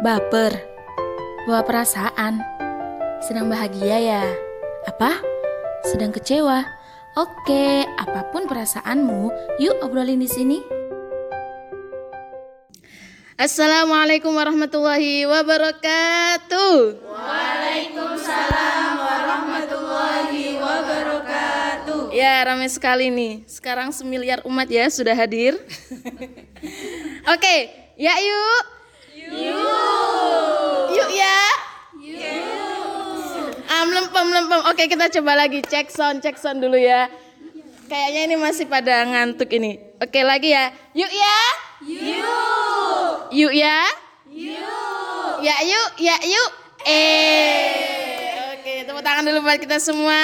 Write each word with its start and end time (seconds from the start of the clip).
Baper. 0.00 0.56
Bawa 1.44 1.60
perasaan. 1.60 2.40
Sedang 3.20 3.52
bahagia 3.52 4.00
ya? 4.00 4.24
Apa? 4.88 5.20
Sedang 5.84 6.08
kecewa? 6.08 6.64
Oke, 7.20 7.84
apa 8.00 8.32
pun 8.32 8.48
perasaanmu, 8.48 9.28
yuk 9.60 9.76
obrolin 9.84 10.24
di 10.24 10.30
sini. 10.30 10.64
Assalamualaikum 13.36 14.32
warahmatullahi 14.32 15.28
wabarakatuh. 15.28 16.96
Ya, 22.16 22.40
ramai 22.40 22.72
sekali 22.72 23.12
nih. 23.12 23.44
Sekarang 23.44 23.92
semiliar 23.92 24.40
umat 24.48 24.64
ya 24.72 24.88
sudah 24.88 25.12
hadir. 25.12 25.60
Oke, 27.36 27.56
ya 28.00 28.16
yuk. 28.16 28.80
Yuk. 29.30 30.86
Yuk 30.90 31.10
ya. 31.14 31.40
Yuk. 33.80 33.88
Ah, 33.88 33.88
melempem, 33.88 34.24
melempem. 34.28 34.60
Oke, 34.68 34.84
kita 34.92 35.08
coba 35.08 35.32
lagi 35.40 35.64
cek 35.64 35.88
sound, 35.88 36.20
cek 36.20 36.36
sound 36.36 36.60
dulu 36.60 36.76
ya. 36.76 37.08
Kayaknya 37.88 38.20
ini 38.28 38.36
masih 38.36 38.68
pada 38.68 39.08
ngantuk 39.08 39.48
ini. 39.56 39.80
Oke, 39.96 40.20
lagi 40.20 40.52
ya. 40.52 40.68
Yuk 40.92 41.08
ya. 41.08 41.38
Yuk. 41.88 43.16
Yuk 43.32 43.52
ya. 43.56 43.78
Yuk. 44.28 45.34
Ya 45.40 45.56
yuk, 45.64 45.90
ya 45.96 46.16
yuk. 46.28 46.50
Eh. 46.84 48.52
Oke, 48.60 48.84
tepuk 48.84 49.00
tangan 49.00 49.24
dulu 49.24 49.48
buat 49.48 49.56
kita 49.56 49.80
semua. 49.80 50.20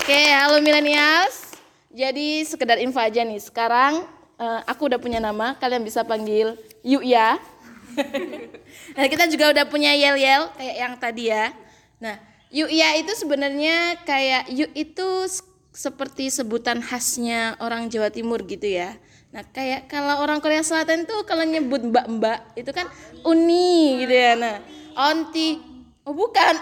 Oke, 0.00 0.20
halo 0.32 0.64
millennials. 0.64 1.52
Jadi 1.92 2.48
sekedar 2.48 2.80
info 2.80 2.96
aja 2.96 3.20
nih. 3.20 3.44
Sekarang 3.44 4.08
eh, 4.40 4.60
aku 4.64 4.88
udah 4.88 4.96
punya 4.96 5.20
nama, 5.20 5.52
kalian 5.60 5.84
bisa 5.84 6.00
panggil 6.00 6.56
Yuk 6.80 7.04
ya. 7.04 7.36
Nah, 8.96 9.06
kita 9.08 9.24
juga 9.30 9.52
udah 9.56 9.64
punya 9.66 9.92
yel-yel 9.96 10.52
kayak 10.54 10.76
yang 10.76 10.94
tadi 11.00 11.32
ya. 11.32 11.52
Nah, 12.00 12.16
Yuk 12.46 12.70
ya 12.70 12.94
itu 12.94 13.10
sebenarnya 13.12 13.98
kayak 14.06 14.46
Yuk 14.54 14.70
itu 14.72 15.08
seperti 15.74 16.30
sebutan 16.30 16.78
khasnya 16.78 17.58
orang 17.58 17.90
Jawa 17.90 18.08
Timur 18.08 18.40
gitu 18.46 18.64
ya. 18.64 18.94
Nah, 19.34 19.44
kayak 19.44 19.90
kalau 19.90 20.22
orang 20.22 20.40
Korea 20.40 20.62
Selatan 20.62 21.04
tuh 21.04 21.26
kalau 21.28 21.44
nyebut 21.44 21.82
mbak-mbak 21.84 22.56
itu 22.56 22.70
kan 22.72 22.88
uni 23.26 24.00
gitu 24.06 24.14
ya. 24.14 24.32
Nah, 24.38 24.56
onti. 24.96 25.60
Oh, 26.06 26.14
bukan 26.14 26.54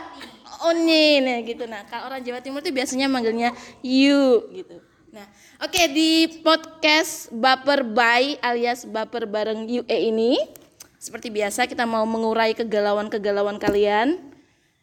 Oni 0.64 1.20
nah 1.20 1.38
gitu. 1.44 1.68
Nah, 1.68 1.84
kalau 1.84 2.08
orang 2.08 2.24
Jawa 2.24 2.40
Timur 2.40 2.64
tuh 2.64 2.72
biasanya 2.72 3.10
manggilnya 3.10 3.52
you 3.84 4.48
gitu. 4.54 4.80
Nah, 5.12 5.26
oke 5.62 5.82
di 5.94 6.42
podcast 6.42 7.30
Baper 7.30 7.86
by 7.86 8.38
alias 8.42 8.88
Baper 8.88 9.28
bareng 9.28 9.68
UE 9.68 9.98
ini 9.98 10.40
seperti 11.04 11.28
biasa 11.28 11.68
kita 11.68 11.84
mau 11.84 12.08
mengurai 12.08 12.56
kegalauan-kegalauan 12.56 13.60
kalian. 13.60 14.24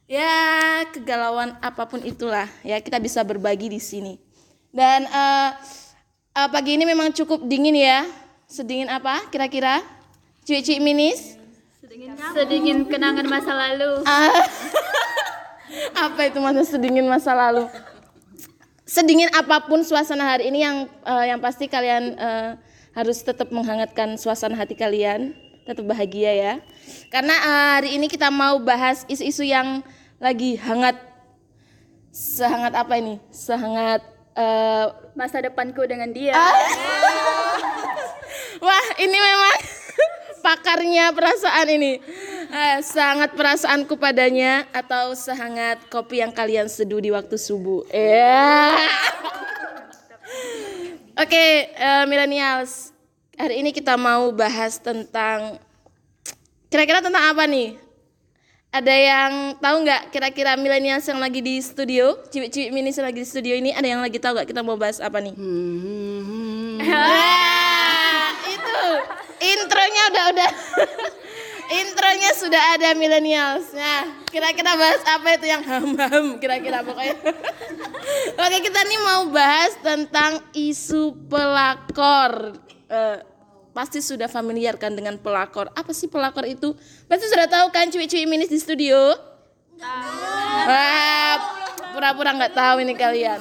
Ya, 0.05 0.85
kegalauan 0.93 1.57
apa 1.65 1.89
pun 1.89 1.97
itulah 2.05 2.45
ya 2.61 2.77
kita 2.77 3.01
bisa 3.01 3.25
berbagi 3.25 3.73
di 3.73 3.81
sini. 3.81 4.21
Dan 4.69 5.09
eh, 5.09 5.49
eh, 6.37 6.49
pagi 6.53 6.77
ini 6.77 6.85
memang 6.85 7.09
cukup 7.09 7.41
dingin 7.49 7.73
ya. 7.73 8.05
Sedingin 8.45 8.93
apa 8.93 9.25
kira-kira? 9.33 9.81
Cuy-cuy 10.45 10.77
minis? 10.77 11.41
Sedingin 12.37 12.85
kenangan 12.85 13.25
masa 13.25 13.57
lalu. 13.57 14.05
Ah. 14.05 14.29
apa 16.05 16.27
itu 16.27 16.37
masa 16.43 16.67
sedingin 16.67 17.07
masa 17.07 17.31
lalu 17.31 17.63
sedingin 18.83 19.31
apa 19.31 19.63
pun 19.63 19.79
suasana 19.87 20.35
hari 20.35 20.51
ini 20.51 20.67
yang 20.67 20.83
eh, 21.07 21.25
yang 21.31 21.39
pasti 21.39 21.71
kalian 21.71 22.11
eh, 22.19 22.49
harus 22.91 23.23
tetap 23.23 23.47
menghangatkan 23.55 24.19
suasana 24.19 24.59
hati 24.59 24.75
kalian 24.75 25.31
tetap 25.71 25.87
bahagia 25.87 26.31
ya 26.35 26.53
karena 27.07 27.35
eh, 27.35 27.71
hari 27.79 27.89
ini 27.95 28.11
kita 28.11 28.27
mau 28.27 28.59
bahas 28.59 29.07
isu-isu 29.07 29.47
yang 29.47 29.79
lagi 30.19 30.59
hangat 30.59 30.99
sehangat 32.11 32.75
apa 32.75 32.99
ini 32.99 33.15
sehangat 33.31 34.03
eh, 34.35 34.85
Masa 35.11 35.43
depanku 35.43 35.83
dengan 35.83 36.07
dia. 36.15 36.31
Wah, 38.65 38.87
ini 39.01 39.17
memang 39.17 39.57
pakarnya 40.45 41.11
perasaan 41.11 41.67
ini. 41.67 41.99
Eh, 42.51 42.77
sangat 42.83 43.35
perasaanku 43.35 43.99
padanya 43.99 44.67
atau 44.71 45.15
sehangat 45.15 45.83
kopi 45.91 46.23
yang 46.23 46.31
kalian 46.31 46.71
seduh 46.71 47.03
di 47.03 47.11
waktu 47.11 47.35
subuh. 47.35 47.83
Ya. 47.91 48.71
Oke, 51.21 51.75
eh, 51.75 52.03
millennials. 52.07 52.90
Hari 53.41 53.57
ini 53.57 53.73
kita 53.73 53.97
mau 53.97 54.29
bahas 54.29 54.77
tentang 54.77 55.57
kira-kira 56.69 57.01
tentang 57.01 57.25
apa 57.25 57.49
nih? 57.49 57.73
Ada 58.69 58.93
yang 58.93 59.57
tahu 59.57 59.81
nggak 59.81 60.13
kira-kira 60.13 60.53
millennials 60.61 61.09
yang 61.09 61.17
lagi 61.17 61.41
di 61.41 61.57
studio, 61.57 62.21
ciwi-ciwi 62.29 62.69
minis 62.69 63.01
yang 63.01 63.09
lagi 63.09 63.25
di 63.25 63.25
studio 63.25 63.57
ini 63.57 63.73
ada 63.73 63.89
yang 63.89 63.97
lagi 63.97 64.21
tahu 64.21 64.37
nggak 64.37 64.45
kita 64.45 64.61
mau 64.61 64.77
bahas 64.77 65.01
apa 65.01 65.17
nih? 65.25 65.33
Wah, 66.85 68.29
itu 68.45 68.81
intronya 69.41 70.03
udah 70.13 70.25
udah 70.37 70.49
intronya 71.81 72.31
sudah 72.37 72.63
ada 72.77 72.93
millennials. 72.93 73.73
Nah, 73.73 74.21
kira-kira 74.29 74.77
bahas 74.77 75.01
apa 75.01 75.41
itu 75.41 75.49
yang 75.49 75.65
ham-ham 75.65 76.37
kira-kira 76.37 76.85
pokoknya. 76.85 77.17
Oke, 78.45 78.57
kita 78.69 78.85
nih 78.85 79.01
mau 79.01 79.33
bahas 79.33 79.73
tentang 79.81 80.45
isu 80.53 81.17
pelakor. 81.25 82.53
Eh, 82.85 83.30
pasti 83.71 84.03
sudah 84.03 84.27
familiar 84.27 84.75
kan 84.75 84.91
dengan 84.95 85.15
pelakor. 85.19 85.71
Apa 85.75 85.91
sih 85.95 86.11
pelakor 86.11 86.43
itu? 86.47 86.75
Pasti 87.07 87.25
sudah 87.27 87.47
tahu 87.47 87.71
kan 87.71 87.87
cuy-cuy 87.87 88.27
minis 88.27 88.51
di 88.51 88.59
studio? 88.59 89.15
Wah, 89.81 91.35
pura-pura 91.95 92.35
nggak 92.35 92.53
tahu 92.53 92.85
ini 92.85 92.93
kalian. 92.93 93.39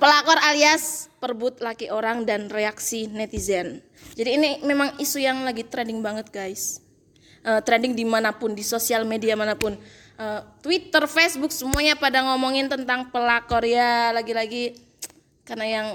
Pelakor 0.00 0.38
alias 0.40 1.12
perbut 1.20 1.60
laki 1.60 1.92
orang 1.92 2.24
dan 2.24 2.48
reaksi 2.48 3.10
netizen. 3.12 3.84
Jadi 4.16 4.30
ini 4.40 4.50
memang 4.64 4.96
isu 4.96 5.20
yang 5.20 5.44
lagi 5.44 5.66
trending 5.68 6.00
banget 6.00 6.32
guys. 6.32 6.80
Eh, 7.40 7.60
trending 7.64 7.96
di 7.96 8.04
mana 8.04 8.32
pun, 8.36 8.52
di 8.52 8.64
sosial 8.64 9.04
media 9.04 9.36
mana 9.36 9.56
pun. 9.56 9.76
Eh, 10.20 10.40
Twitter, 10.64 11.04
Facebook, 11.08 11.52
semuanya 11.52 11.96
pada 11.96 12.24
ngomongin 12.24 12.68
tentang 12.68 13.08
pelakor 13.08 13.64
ya. 13.64 14.12
Lagi-lagi 14.12 14.76
karena 15.44 15.66
yang 15.68 15.86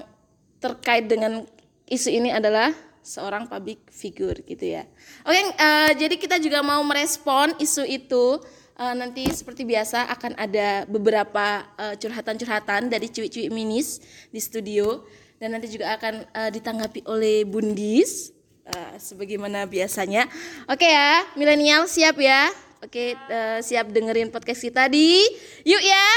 terkait 0.57 1.05
dengan 1.05 1.45
isu 1.85 2.09
ini 2.09 2.33
adalah 2.33 2.73
seorang 3.05 3.45
public 3.45 3.93
figure 3.93 4.41
gitu 4.41 4.65
ya. 4.65 4.89
Oke, 5.21 5.37
eh, 5.37 5.91
jadi 5.93 6.15
kita 6.17 6.41
juga 6.41 6.65
mau 6.65 6.81
merespon 6.81 7.53
isu 7.61 7.85
itu. 7.85 8.41
Eh, 8.75 8.95
nanti 8.97 9.23
seperti 9.31 9.63
biasa 9.63 10.09
akan 10.11 10.35
ada 10.35 10.83
beberapa 10.89 11.63
eh, 11.77 11.95
curhatan-curhatan 11.95 12.89
dari 12.91 13.07
cuy-cuy 13.07 13.47
minis 13.53 14.03
di 14.33 14.41
studio 14.41 15.05
dan 15.39 15.55
nanti 15.55 15.71
juga 15.71 15.95
akan 15.95 16.27
eh, 16.27 16.49
ditanggapi 16.51 17.05
oleh 17.07 17.47
Bundis 17.47 18.33
eh, 18.67 18.97
sebagaimana 18.99 19.63
biasanya. 19.69 20.27
Oke 20.67 20.89
ya, 20.89 21.23
milenial 21.39 21.87
siap 21.87 22.19
ya? 22.19 22.51
Oke, 22.83 23.15
eh, 23.15 23.59
siap 23.63 23.89
dengerin 23.93 24.33
podcast 24.33 24.59
kita 24.59 24.91
di 24.91 25.23
Yuk 25.63 25.83
ya? 25.85 26.09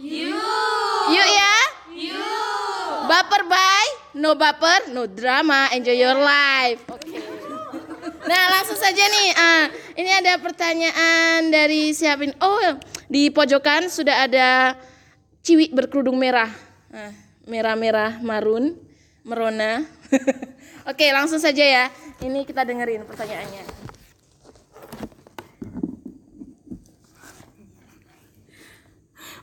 Yuk. 0.00 1.04
Yuk 1.12 1.28
ya? 1.28 1.54
Baper 3.06 3.46
bye, 3.46 3.90
no 4.18 4.34
baper, 4.34 4.90
no 4.90 5.06
drama, 5.06 5.70
enjoy 5.70 5.94
your 5.94 6.18
life. 6.18 6.82
Oke. 6.90 7.22
Nah 8.26 8.42
langsung 8.50 8.74
saja 8.74 8.98
nih, 8.98 9.28
ah, 9.38 9.64
ini 9.94 10.10
ada 10.10 10.42
pertanyaan 10.42 11.46
dari 11.46 11.94
siapin. 11.94 12.34
Oh 12.42 12.58
di 13.06 13.30
pojokan 13.30 13.86
sudah 13.86 14.26
ada 14.26 14.74
ciwi 15.46 15.70
berkerudung 15.70 16.18
merah, 16.18 16.50
Ah, 16.90 17.14
merah-merah 17.46 18.18
marun, 18.18 18.74
merona. 19.22 19.86
Oke 20.90 21.06
langsung 21.14 21.38
saja 21.38 21.62
ya, 21.62 21.84
ini 22.26 22.42
kita 22.42 22.66
dengerin 22.66 23.06
pertanyaannya. 23.06 23.75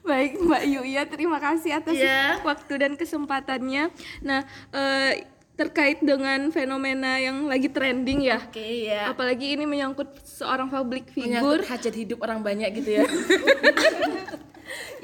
Baik 0.04 0.36
Mbak 0.36 0.64
Yuya, 0.68 1.08
terima 1.08 1.40
kasih 1.40 1.80
atas 1.80 1.96
Iya. 1.96 2.44
waktu 2.44 2.74
dan 2.76 3.00
kesempatannya. 3.00 3.88
Nah, 4.20 4.44
eh, 4.76 5.32
terkait 5.54 6.02
dengan 6.04 6.50
fenomena 6.50 7.22
yang 7.22 7.46
lagi 7.46 7.70
trending 7.70 8.26
ya, 8.26 8.42
Oke 8.42 8.90
ya. 8.90 9.14
apalagi 9.14 9.54
ini 9.54 9.70
menyangkut 9.70 10.10
seorang 10.26 10.66
public 10.68 11.14
Menyangkut 11.14 11.62
figure 11.62 11.70
hajat 11.70 11.94
hidup 11.94 12.20
orang 12.26 12.42
banyak 12.42 12.74
gitu 12.74 13.00
ya. 13.00 13.06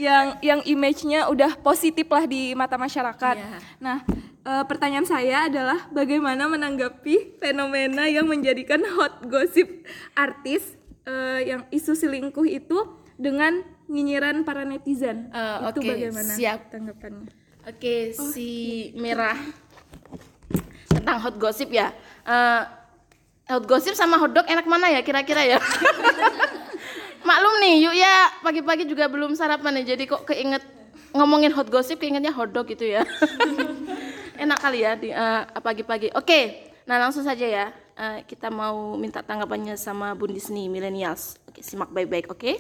yang 0.09 0.41
yang 0.41 0.59
image-nya 0.65 1.29
udah 1.29 1.53
positif 1.59 2.09
lah 2.09 2.25
di 2.25 2.57
mata 2.57 2.75
masyarakat. 2.75 3.35
Iya. 3.37 3.59
Nah, 3.77 4.01
eh, 4.43 4.63
pertanyaan 4.65 5.05
saya 5.05 5.47
adalah 5.47 5.85
bagaimana 5.93 6.49
menanggapi 6.49 7.37
fenomena 7.37 8.09
yang 8.09 8.25
menjadikan 8.25 8.81
hot 8.97 9.21
gossip 9.29 9.69
artis 10.17 10.75
eh, 11.05 11.45
yang 11.45 11.61
isu 11.69 11.93
selingkuh 11.93 12.43
itu 12.43 12.89
dengan 13.15 13.63
nyinyiran 13.89 14.45
para 14.45 14.63
netizen. 14.63 15.33
Eh, 15.33 15.57
itu 15.73 15.79
oke, 15.81 15.89
bagaimana 15.89 16.33
siap. 16.37 16.69
tanggapannya? 16.69 17.27
Oke, 17.67 18.13
si 18.13 18.49
merah 18.95 19.35
tentang 20.87 21.17
hot 21.19 21.35
gossip 21.41 21.73
ya. 21.73 21.91
Eh, 22.23 22.61
hot 23.49 23.65
gossip 23.65 23.97
sama 23.97 24.21
hotdog 24.21 24.45
enak 24.45 24.69
mana 24.69 24.93
ya 24.93 25.01
kira-kira 25.01 25.43
ya? 25.43 25.59
Maklum 27.27 27.55
nih, 27.59 27.75
yuk 27.83 27.95
ya 27.97 28.31
pagi-pagi 28.45 28.87
juga 28.87 29.11
belum 29.11 29.35
sarapan 29.35 29.81
nih, 29.81 29.93
jadi 29.93 30.03
kok 30.07 30.23
keinget 30.23 30.63
ngomongin 31.11 31.51
hot 31.51 31.67
gossip 31.67 31.99
keingetnya 31.99 32.31
hotdog 32.31 32.69
gitu 32.69 32.87
ya. 32.87 33.03
enak 34.43 34.57
kali 34.63 34.79
ya 34.87 34.95
di 34.95 35.11
eh, 35.11 35.43
pagi-pagi. 35.59 36.15
Oke, 36.15 36.71
nah 36.87 36.95
langsung 36.95 37.27
saja 37.27 37.43
ya. 37.43 37.65
Eh, 37.99 38.23
kita 38.23 38.47
mau 38.47 38.95
minta 38.95 39.19
tanggapannya 39.19 39.75
sama 39.75 40.15
Bun 40.15 40.31
Disney 40.31 40.71
Millennials. 40.71 41.35
Oke, 41.51 41.59
simak 41.59 41.91
baik-baik, 41.91 42.31
oke? 42.31 42.55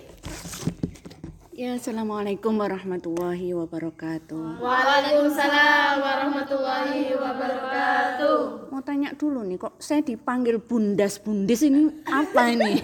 Ya, 1.59 1.75
Assalamualaikum 1.75 2.55
warahmatullahi 2.55 3.51
wabarakatuh. 3.51 4.63
Waalaikumsalam 4.63 5.99
warahmatullahi 5.99 7.11
wabarakatuh. 7.19 8.71
Mau 8.71 8.79
tanya 8.79 9.11
dulu 9.11 9.43
nih, 9.43 9.59
kok 9.59 9.75
saya 9.75 9.99
dipanggil 9.99 10.63
bundas-bundis 10.63 11.67
ini 11.67 11.91
apa 12.07 12.55
ini? 12.55 12.79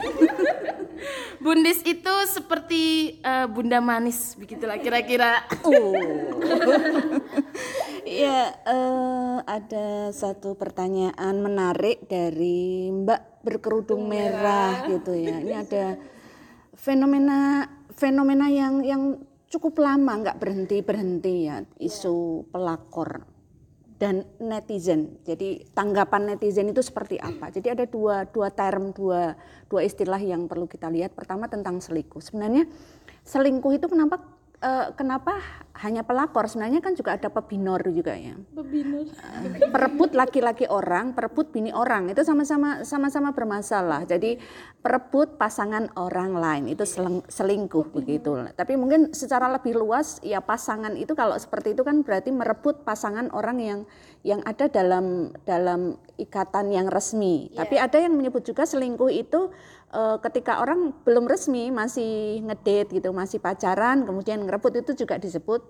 Bundis 1.46 1.88
itu 1.88 2.14
seperti 2.28 3.16
eh, 3.24 3.48
bunda 3.48 3.80
manis 3.80 4.36
begitulah 4.36 4.76
kira-kira. 4.84 5.48
Oh. 5.64 5.96
ya, 8.04 8.60
eh, 8.60 9.38
ada 9.40 10.12
satu 10.12 10.60
pertanyaan 10.60 11.40
menarik 11.40 12.12
dari 12.12 12.92
Mbak 12.92 13.40
berkerudung 13.40 14.04
merah 14.04 14.84
gitu 14.92 15.16
ya. 15.16 15.40
Ini 15.40 15.64
ada 15.64 15.96
fenomena 16.76 17.72
fenomena 17.96 18.52
yang 18.52 18.84
yang 18.84 19.04
cukup 19.48 19.80
lama 19.80 20.20
nggak 20.20 20.40
berhenti 20.40 20.84
berhenti 20.84 21.48
ya 21.48 21.64
isu 21.80 22.48
pelakor 22.52 23.24
dan 23.96 24.28
netizen. 24.44 25.24
Jadi 25.24 25.72
tanggapan 25.72 26.36
netizen 26.36 26.68
itu 26.68 26.84
seperti 26.84 27.16
apa? 27.16 27.48
Jadi 27.48 27.72
ada 27.72 27.86
dua 27.88 28.28
dua 28.28 28.52
term 28.52 28.92
dua 28.92 29.40
dua 29.72 29.88
istilah 29.88 30.20
yang 30.20 30.52
perlu 30.52 30.68
kita 30.68 30.92
lihat. 30.92 31.16
Pertama 31.16 31.48
tentang 31.48 31.80
selingkuh. 31.80 32.20
Sebenarnya 32.20 32.68
selingkuh 33.24 33.80
itu 33.80 33.88
kenapa 33.88 34.20
eh, 34.62 34.88
kenapa 34.96 35.40
hanya 35.84 36.08
pelakor? 36.08 36.48
Sebenarnya 36.48 36.80
kan 36.80 36.96
juga 36.96 37.20
ada 37.20 37.28
pebinor 37.28 37.84
juga 37.92 38.16
ya. 38.16 38.36
Pebinor. 38.56 39.12
perebut 39.76 40.16
laki-laki 40.16 40.66
orang, 40.72 41.12
perebut 41.12 41.52
bini 41.52 41.76
orang 41.76 42.08
itu 42.08 42.24
sama-sama 42.24 42.88
sama-sama 42.88 43.36
bermasalah. 43.36 44.08
Jadi 44.08 44.40
perebut 44.80 45.36
pasangan 45.36 45.92
orang 46.00 46.38
lain 46.38 46.72
itu 46.72 46.88
seleng- 46.88 47.28
selingkuh 47.28 47.92
begitu. 47.92 48.36
Tapi 48.56 48.74
mungkin 48.80 49.12
secara 49.12 49.52
lebih 49.52 49.76
luas 49.76 50.24
ya 50.24 50.40
pasangan 50.40 50.96
itu 50.96 51.12
kalau 51.12 51.36
seperti 51.36 51.76
itu 51.76 51.84
kan 51.84 52.06
berarti 52.06 52.32
merebut 52.32 52.88
pasangan 52.88 53.28
orang 53.36 53.58
yang 53.60 53.80
yang 54.26 54.42
ada 54.42 54.66
dalam 54.66 55.30
dalam 55.46 56.02
ikatan 56.18 56.74
yang 56.74 56.90
resmi. 56.90 57.54
Tapi 57.54 57.78
ada 57.78 58.02
yang 58.02 58.18
menyebut 58.18 58.42
juga 58.42 58.66
selingkuh 58.66 59.14
itu 59.14 59.54
eh, 59.94 60.18
ketika 60.26 60.66
orang 60.66 60.98
belum 61.06 61.30
resmi 61.30 61.70
masih 61.70 62.42
ngedate 62.42 62.90
gitu, 62.98 63.14
masih 63.14 63.38
pacaran 63.38 64.02
kemudian 64.02 64.42
ngerebut 64.42 64.82
itu 64.82 65.06
juga 65.06 65.22
disebut 65.22 65.62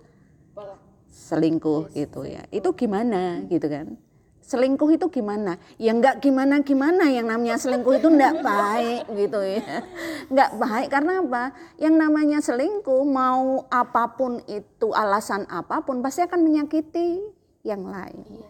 selingkuh 1.12 1.92
gitu 1.92 2.24
ya. 2.24 2.48
Itu 2.48 2.72
gimana 2.80 3.44
gitu 3.52 3.68
kan? 3.68 4.00
Selingkuh 4.40 4.88
itu 4.94 5.10
gimana? 5.10 5.58
Ya 5.76 5.92
enggak 5.92 6.22
gimana-gimana 6.24 7.12
yang 7.12 7.28
namanya 7.28 7.60
selingkuh 7.60 7.98
itu 7.98 8.08
enggak 8.08 8.40
baik 8.40 9.04
gitu 9.20 9.42
ya. 9.42 9.82
Enggak 10.32 10.52
baik 10.62 10.88
karena 10.94 11.14
apa? 11.26 11.44
Yang 11.82 11.96
namanya 11.98 12.40
selingkuh 12.46 13.04
mau 13.10 13.66
apa 13.74 14.14
pun 14.14 14.40
itu 14.46 14.94
alasan 14.94 15.50
apa 15.50 15.82
pun 15.82 16.06
pasti 16.06 16.22
akan 16.22 16.46
menyakiti 16.46 17.35
yang 17.66 17.82
lain. 17.82 18.46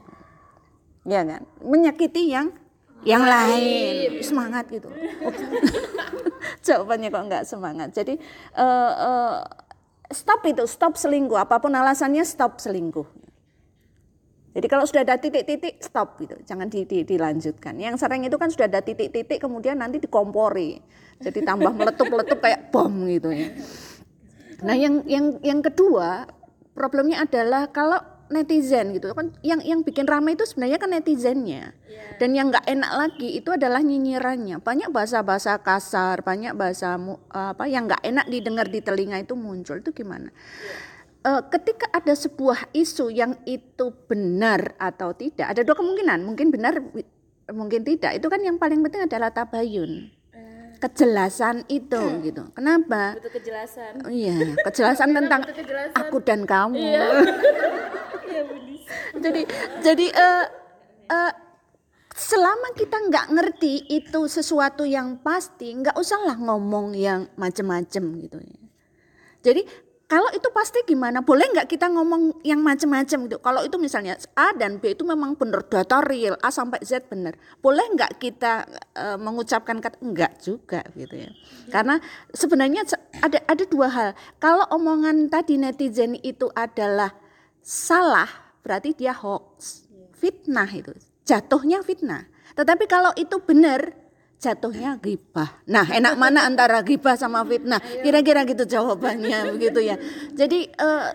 Ya 1.08 1.24
kan? 1.24 1.48
Menyakiti 1.64 2.36
yang 2.36 2.52
yang 3.08 3.24
lain. 3.24 4.20
Semangat 4.20 4.68
gitu. 4.68 4.92
Jawabannya 6.66 7.10
kok 7.14 7.24
enggak 7.24 7.44
semangat. 7.48 7.90
Jadi 7.96 8.20
eh, 8.58 8.94
eh, 8.94 9.36
stop 10.12 10.44
itu, 10.44 10.68
stop 10.68 11.00
selingkuh. 11.00 11.40
Apa 11.40 11.64
pun 11.64 11.72
alasannya 11.72 12.28
stop 12.28 12.60
selingkuh. 12.60 13.08
Jadi 14.56 14.68
kalau 14.72 14.88
sudah 14.88 15.04
ada 15.04 15.20
titik-titik 15.20 15.84
stop 15.84 16.16
gitu, 16.24 16.40
jangan 16.48 16.72
di, 16.72 16.88
di- 16.88 17.04
dilanjutkan. 17.04 17.76
Yang 17.76 18.08
sering 18.08 18.24
itu 18.24 18.40
kan 18.40 18.48
sudah 18.48 18.72
ada 18.72 18.80
titik-titik 18.80 19.36
kemudian 19.44 19.76
nanti 19.84 20.00
dikompori. 20.00 20.80
Jadi 21.20 21.44
tambah 21.44 21.76
meletup-letup 21.80 22.40
kayak 22.40 22.72
bom 22.72 23.04
gitu 23.04 23.36
ya. 23.36 23.52
Nah, 24.64 24.76
yang 24.80 25.04
yang 25.04 25.44
yang 25.44 25.60
kedua 25.60 26.24
problemnya 26.72 27.28
adalah 27.28 27.68
kalau 27.68 28.00
netizen 28.32 28.96
gitu 28.96 29.14
kan 29.14 29.34
yang 29.46 29.62
yang 29.62 29.86
bikin 29.86 30.10
ramai 30.10 30.34
itu 30.34 30.46
sebenarnya 30.48 30.80
kan 30.82 30.90
netizennya. 30.92 31.74
Dan 32.16 32.32
yang 32.32 32.48
nggak 32.48 32.64
enak 32.64 32.92
lagi 32.96 33.40
itu 33.40 33.52
adalah 33.52 33.84
nyinyirannya. 33.84 34.64
Banyak 34.64 34.90
bahasa-bahasa 34.92 35.60
kasar, 35.60 36.24
banyak 36.24 36.56
bahasa 36.56 36.96
apa 37.32 37.64
yang 37.68 37.92
nggak 37.92 38.04
enak 38.04 38.26
didengar 38.32 38.68
di 38.72 38.80
telinga 38.80 39.20
itu 39.20 39.36
muncul. 39.36 39.84
Itu 39.84 39.92
gimana? 39.92 40.32
Eh, 41.26 41.42
ketika 41.50 41.90
ada 41.90 42.14
sebuah 42.14 42.70
isu 42.70 43.10
yang 43.10 43.34
itu 43.50 43.90
benar 44.06 44.78
atau 44.78 45.10
tidak, 45.18 45.58
ada 45.58 45.66
dua 45.66 45.74
kemungkinan, 45.74 46.22
mungkin 46.22 46.54
benar, 46.54 46.78
mungkin 47.50 47.82
tidak. 47.82 48.22
Itu 48.22 48.30
kan 48.30 48.46
yang 48.46 48.62
paling 48.62 48.86
penting 48.86 49.10
adalah 49.10 49.34
tabayun, 49.34 50.14
kejelasan 50.78 51.66
itu 51.66 52.02
gitu. 52.22 52.46
Kenapa? 52.54 53.18
Itu 53.18 53.34
kejelasan. 53.34 54.06
Iya, 54.06 54.54
kejelasan 54.70 55.18
tentang 55.18 55.42
aku 55.98 56.22
dan 56.22 56.46
kamu. 56.46 56.78
jadi 59.20 59.42
jadi 59.82 60.06
eh, 60.12 60.46
eh, 61.10 61.34
selama 62.16 62.72
kita 62.80 62.98
nggak 63.12 63.28
ngerti 63.36 63.92
itu 63.92 64.22
sesuatu 64.32 64.88
yang 64.88 65.20
pasti, 65.20 65.76
nggak 65.76 66.00
usahlah 66.00 66.40
ngomong 66.40 66.96
yang 66.96 67.28
macem-macem 67.36 68.04
gitu 68.24 68.40
ya. 68.40 68.60
Jadi 69.46 69.62
kalau 70.06 70.30
itu 70.38 70.48
pasti 70.54 70.86
gimana? 70.86 71.26
Boleh 71.26 71.50
nggak 71.50 71.66
kita 71.66 71.90
ngomong 71.90 72.46
yang 72.46 72.62
macem-macem 72.62 73.26
gitu? 73.26 73.42
Kalau 73.42 73.66
itu 73.66 73.76
misalnya 73.82 74.16
A 74.38 74.54
dan 74.54 74.78
B 74.78 74.94
itu 74.94 75.02
memang 75.02 75.34
benar 75.34 75.66
data 75.66 75.98
real 76.06 76.38
A 76.46 76.54
sampai 76.54 76.78
Z 76.86 77.10
benar. 77.10 77.34
Boleh 77.60 77.84
nggak 77.98 78.22
kita 78.22 78.70
eh, 78.96 79.18
mengucapkan 79.18 79.82
kata 79.82 80.00
enggak 80.06 80.40
juga 80.40 80.86
gitu 80.94 81.20
ya? 81.20 81.34
Karena 81.74 81.98
sebenarnya 82.32 82.86
se- 82.86 83.02
ada 83.18 83.42
ada 83.50 83.64
dua 83.66 83.88
hal. 83.90 84.10
Kalau 84.38 84.70
omongan 84.72 85.28
tadi 85.28 85.58
netizen 85.58 86.16
itu 86.22 86.54
adalah 86.54 87.25
salah, 87.66 88.30
berarti 88.62 88.94
dia 88.94 89.18
hoax, 89.18 89.90
fitnah 90.22 90.70
itu. 90.70 90.94
Jatuhnya 91.26 91.82
fitnah. 91.82 92.30
Tetapi 92.54 92.86
kalau 92.86 93.10
itu 93.18 93.42
benar, 93.42 93.90
jatuhnya 94.38 95.02
gibah. 95.02 95.58
Nah, 95.66 95.90
enak 95.90 96.14
mana 96.14 96.46
antara 96.46 96.86
gibah 96.86 97.18
sama 97.18 97.42
fitnah? 97.42 97.82
Kira-kira 97.82 98.46
gitu 98.46 98.70
jawabannya 98.70 99.50
begitu 99.58 99.82
ya. 99.82 99.98
Jadi 100.38 100.70
eh, 100.70 101.10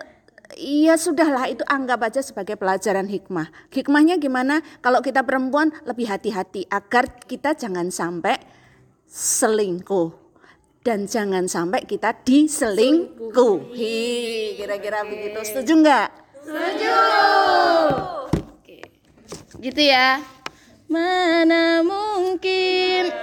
ya 0.59 0.99
sudahlah 0.99 1.47
itu 1.47 1.63
anggap 1.63 2.11
aja 2.11 2.19
sebagai 2.19 2.59
pelajaran 2.59 3.07
hikmah. 3.07 3.47
Hikmahnya 3.71 4.19
gimana? 4.19 4.59
Kalau 4.83 4.99
kita 4.99 5.23
perempuan 5.23 5.71
lebih 5.87 6.11
hati-hati 6.11 6.67
agar 6.67 7.07
kita 7.23 7.55
jangan 7.55 7.87
sampai 7.87 8.35
selingkuh 9.07 10.11
dan 10.81 11.05
jangan 11.07 11.45
sampai 11.45 11.87
kita 11.87 12.11
diselingkuhi. 12.25 13.97
Kira-kira 14.59 15.07
begitu. 15.07 15.39
Setuju 15.45 15.73
nggak? 15.79 16.20
Gitu 19.61 19.81
ya. 19.85 20.17
Mana 20.89 21.85
mungkin 21.85 23.13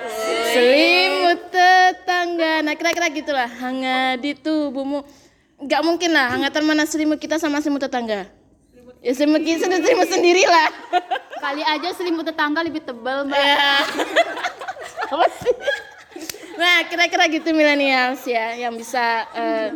selimut 0.54 1.50
tetangga. 1.50 2.62
Nah 2.62 2.78
kira-kira 2.78 3.10
gitulah. 3.10 3.50
Hangat 3.50 4.22
di 4.22 4.38
tubuhmu. 4.38 5.02
Nggak 5.58 5.82
mungkin 5.82 6.14
lah 6.14 6.30
hangatan 6.38 6.62
mana 6.62 6.87
selimut 6.87 7.18
kita 7.18 7.42
sama 7.42 7.58
selimut 7.58 7.82
tetangga. 7.82 8.30
Ya 9.02 9.12
selimut 9.14 9.42
kita 9.42 9.66
selimut 9.66 10.08
sendiri 10.08 10.46
lah. 10.46 10.70
Kali 11.42 11.62
aja 11.66 11.90
selimut 11.98 12.22
tetangga 12.22 12.62
lebih 12.62 12.87
tebal, 12.87 13.26
Mbak. 13.26 13.34
Ya. 13.34 13.82
Apa 15.12 15.26
sih? 15.42 15.54
Nah, 16.58 16.82
kira-kira 16.90 17.30
gitu 17.30 17.54
milenials 17.54 18.26
ya 18.26 18.58
yang 18.58 18.75
bisa 18.75 19.22
eh, 19.30 19.70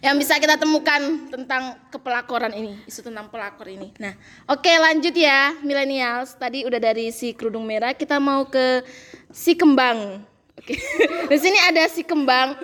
yang 0.00 0.16
bisa 0.16 0.40
kita 0.40 0.56
temukan 0.56 1.28
tentang 1.28 1.76
kepelakoran 1.92 2.56
ini, 2.56 2.80
isu 2.88 3.04
tentang 3.04 3.28
pelakor 3.28 3.68
ini. 3.68 3.92
Nah, 4.00 4.16
oke 4.48 4.68
lanjut 4.68 5.12
ya 5.12 5.52
milenials. 5.60 6.40
Tadi 6.40 6.64
udah 6.64 6.80
dari 6.80 7.12
si 7.12 7.36
kerudung 7.36 7.68
merah, 7.68 7.92
kita 7.92 8.16
mau 8.16 8.48
ke 8.48 8.80
si 9.28 9.52
kembang. 9.52 10.24
Oke. 10.56 10.76
Di 11.30 11.38
sini 11.40 11.60
ada 11.60 11.84
si 11.88 12.00
kembang. 12.00 12.56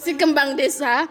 Si 0.00 0.16
kembang 0.16 0.56
desa 0.56 1.08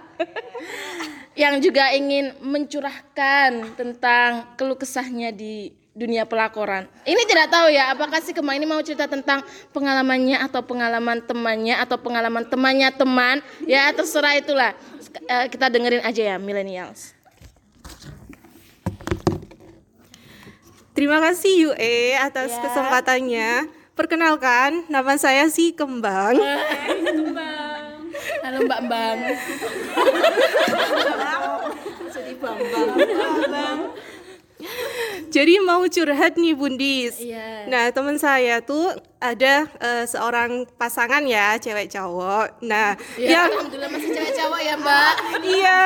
yang 1.37 1.61
juga 1.61 1.93
ingin 1.93 2.33
mencurahkan 2.41 3.77
tentang 3.77 4.57
keluh 4.57 4.75
kesahnya 4.75 5.29
di 5.29 5.79
dunia 5.99 6.23
pelakoran. 6.23 6.87
Ini 7.03 7.21
tidak 7.27 7.51
tahu 7.51 7.67
ya, 7.75 7.91
apakah 7.91 8.23
si 8.23 8.31
kembang 8.31 8.55
ini 8.55 8.63
mau 8.63 8.79
cerita 8.79 9.09
tentang 9.09 9.43
pengalamannya 9.75 10.39
atau 10.47 10.63
pengalaman 10.63 11.19
temannya 11.27 11.75
atau 11.75 11.97
pengalaman 11.99 12.47
temannya 12.47 12.89
teman, 12.95 13.43
ya 13.67 13.91
terserah 13.91 14.39
itulah. 14.39 14.71
Eh, 15.09 15.45
Kita 15.49 15.69
dengerin 15.73 16.05
aja 16.05 16.35
ya 16.35 16.37
millennials. 16.37 17.17
Terima 20.93 21.23
kasih 21.23 21.73
UE 21.73 22.11
atas 22.19 22.51
kesempatannya. 22.59 23.71
Perkenalkan, 23.95 24.83
nama 24.91 25.15
saya 25.15 25.47
si 25.47 25.71
Kembang. 25.71 26.35
Halo 28.43 28.59
Mbak 28.67 28.81
Bang. 28.87 29.19
Jadi 32.09 32.33
mau 35.67 35.83
curhat 35.87 36.35
nih 36.35 36.55
Bundis. 36.55 37.19
Iya. 37.19 37.69
Nah 37.69 37.83
teman 37.93 38.17
saya 38.19 38.59
tuh 38.59 38.95
ada 39.21 39.67
eh, 39.79 40.05
seorang 40.05 40.67
pasangan 40.75 41.23
ya 41.23 41.55
cewek 41.59 41.91
cowok. 41.91 42.63
Nah 42.65 42.95
Ya, 43.15 43.45
yang 43.45 43.49
alhamdulillah 43.53 43.91
masih 43.91 44.09
cewek 44.11 44.33
cowok 44.35 44.59
ya 44.59 44.75
Mbak. 44.75 45.13
iya. 45.57 45.83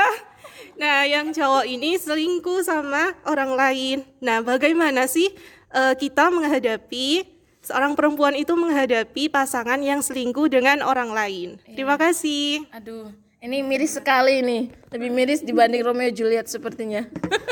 Nah 0.73 0.97
yang 1.05 1.29
cowok 1.29 1.65
ini 1.69 1.99
selingkuh 1.99 2.65
sama 2.65 3.13
orang 3.27 3.53
lain. 3.53 3.97
Nah 4.23 4.41
bagaimana 4.41 5.05
sih 5.05 5.29
eh, 5.73 5.93
kita 5.99 6.33
menghadapi 6.33 7.33
seorang 7.63 7.95
perempuan 7.95 8.35
itu 8.35 8.53
menghadapi 8.53 9.31
pasangan 9.31 9.79
yang 9.79 10.03
selingkuh 10.03 10.51
dengan 10.51 10.83
orang 10.83 11.15
lain? 11.15 11.49
Terima 11.63 11.95
kasih. 11.95 12.67
Aduh, 12.75 13.15
ini 13.43 13.59
miris 13.59 13.99
sekali 13.99 14.39
nih. 14.39 14.71
Lebih 14.95 15.09
miris 15.11 15.41
dibanding 15.43 15.83
Romeo 15.83 16.07
Juliet 16.15 16.47
sepertinya. 16.47 17.03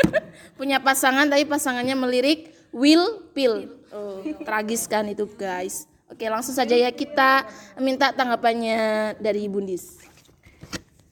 Punya 0.60 0.79
pasangan 0.79 1.27
tapi 1.27 1.43
pasangannya 1.43 2.00
melirik 2.00 2.55
Will 2.71 3.27
Pill. 3.36 3.83
Oh, 3.91 4.24
tragis 4.48 4.88
kan 4.88 5.03
itu 5.12 5.27
guys. 5.36 5.91
Oke, 6.07 6.24
langsung 6.31 6.55
saja 6.55 6.71
ya 6.71 6.91
kita 6.95 7.43
minta 7.83 8.15
tanggapannya 8.15 9.15
dari 9.19 9.51
Bundis. 9.51 10.00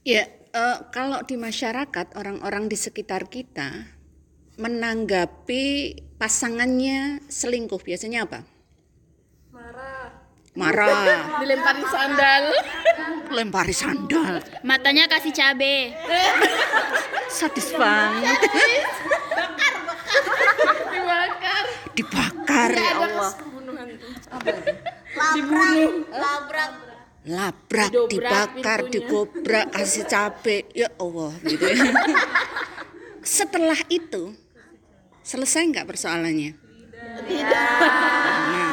Ya, 0.08 0.32
eh, 0.32 0.78
kalau 0.96 1.24
di 1.28 1.36
masyarakat 1.36 2.16
orang-orang 2.16 2.72
di 2.72 2.80
sekitar 2.80 3.28
kita 3.28 3.84
menanggapi 4.60 5.96
pasangannya 6.16 7.24
selingkuh 7.28 7.80
biasanya 7.84 8.28
apa? 8.28 8.40
Marah. 9.52 10.08
Marah. 10.56 11.20
Dilemparin 11.44 11.88
sandal. 11.88 12.44
Lempari 13.30 13.74
sandal. 13.74 14.42
Matanya 14.66 15.06
kasih 15.06 15.34
cabe. 15.34 15.94
Sadis 17.30 17.70
banget. 17.78 18.40
Dibakar. 20.90 21.66
Dibakar 21.94 22.70
ya 22.74 22.92
Allah. 22.98 23.32
Labrak, 27.30 27.92
Didobrak 27.92 28.10
dibakar, 28.10 28.80
digobrak, 28.90 29.66
kasih 29.76 30.06
cabe. 30.10 30.66
Ya 30.74 30.90
Allah 30.98 31.36
gitu 31.46 31.66
ya. 31.70 31.94
Setelah 33.22 33.78
itu 33.92 34.34
selesai 35.22 35.62
nggak 35.70 35.86
persoalannya? 35.86 36.58
Nah, 37.30 38.69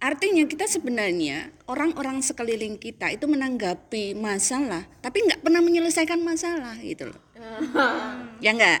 artinya 0.00 0.48
kita 0.48 0.64
sebenarnya 0.64 1.52
orang-orang 1.68 2.24
sekeliling 2.24 2.80
kita 2.80 3.12
itu 3.12 3.28
menanggapi 3.28 4.16
masalah, 4.16 4.88
tapi 5.04 5.22
nggak 5.22 5.44
pernah 5.44 5.60
menyelesaikan 5.60 6.18
masalah 6.24 6.74
gitu 6.80 7.12
loh. 7.12 7.20
Ya 8.44 8.56
enggak? 8.56 8.80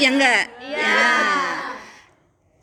Ya 0.00 0.08
enggak? 0.08 0.44
Ya. 0.60 0.96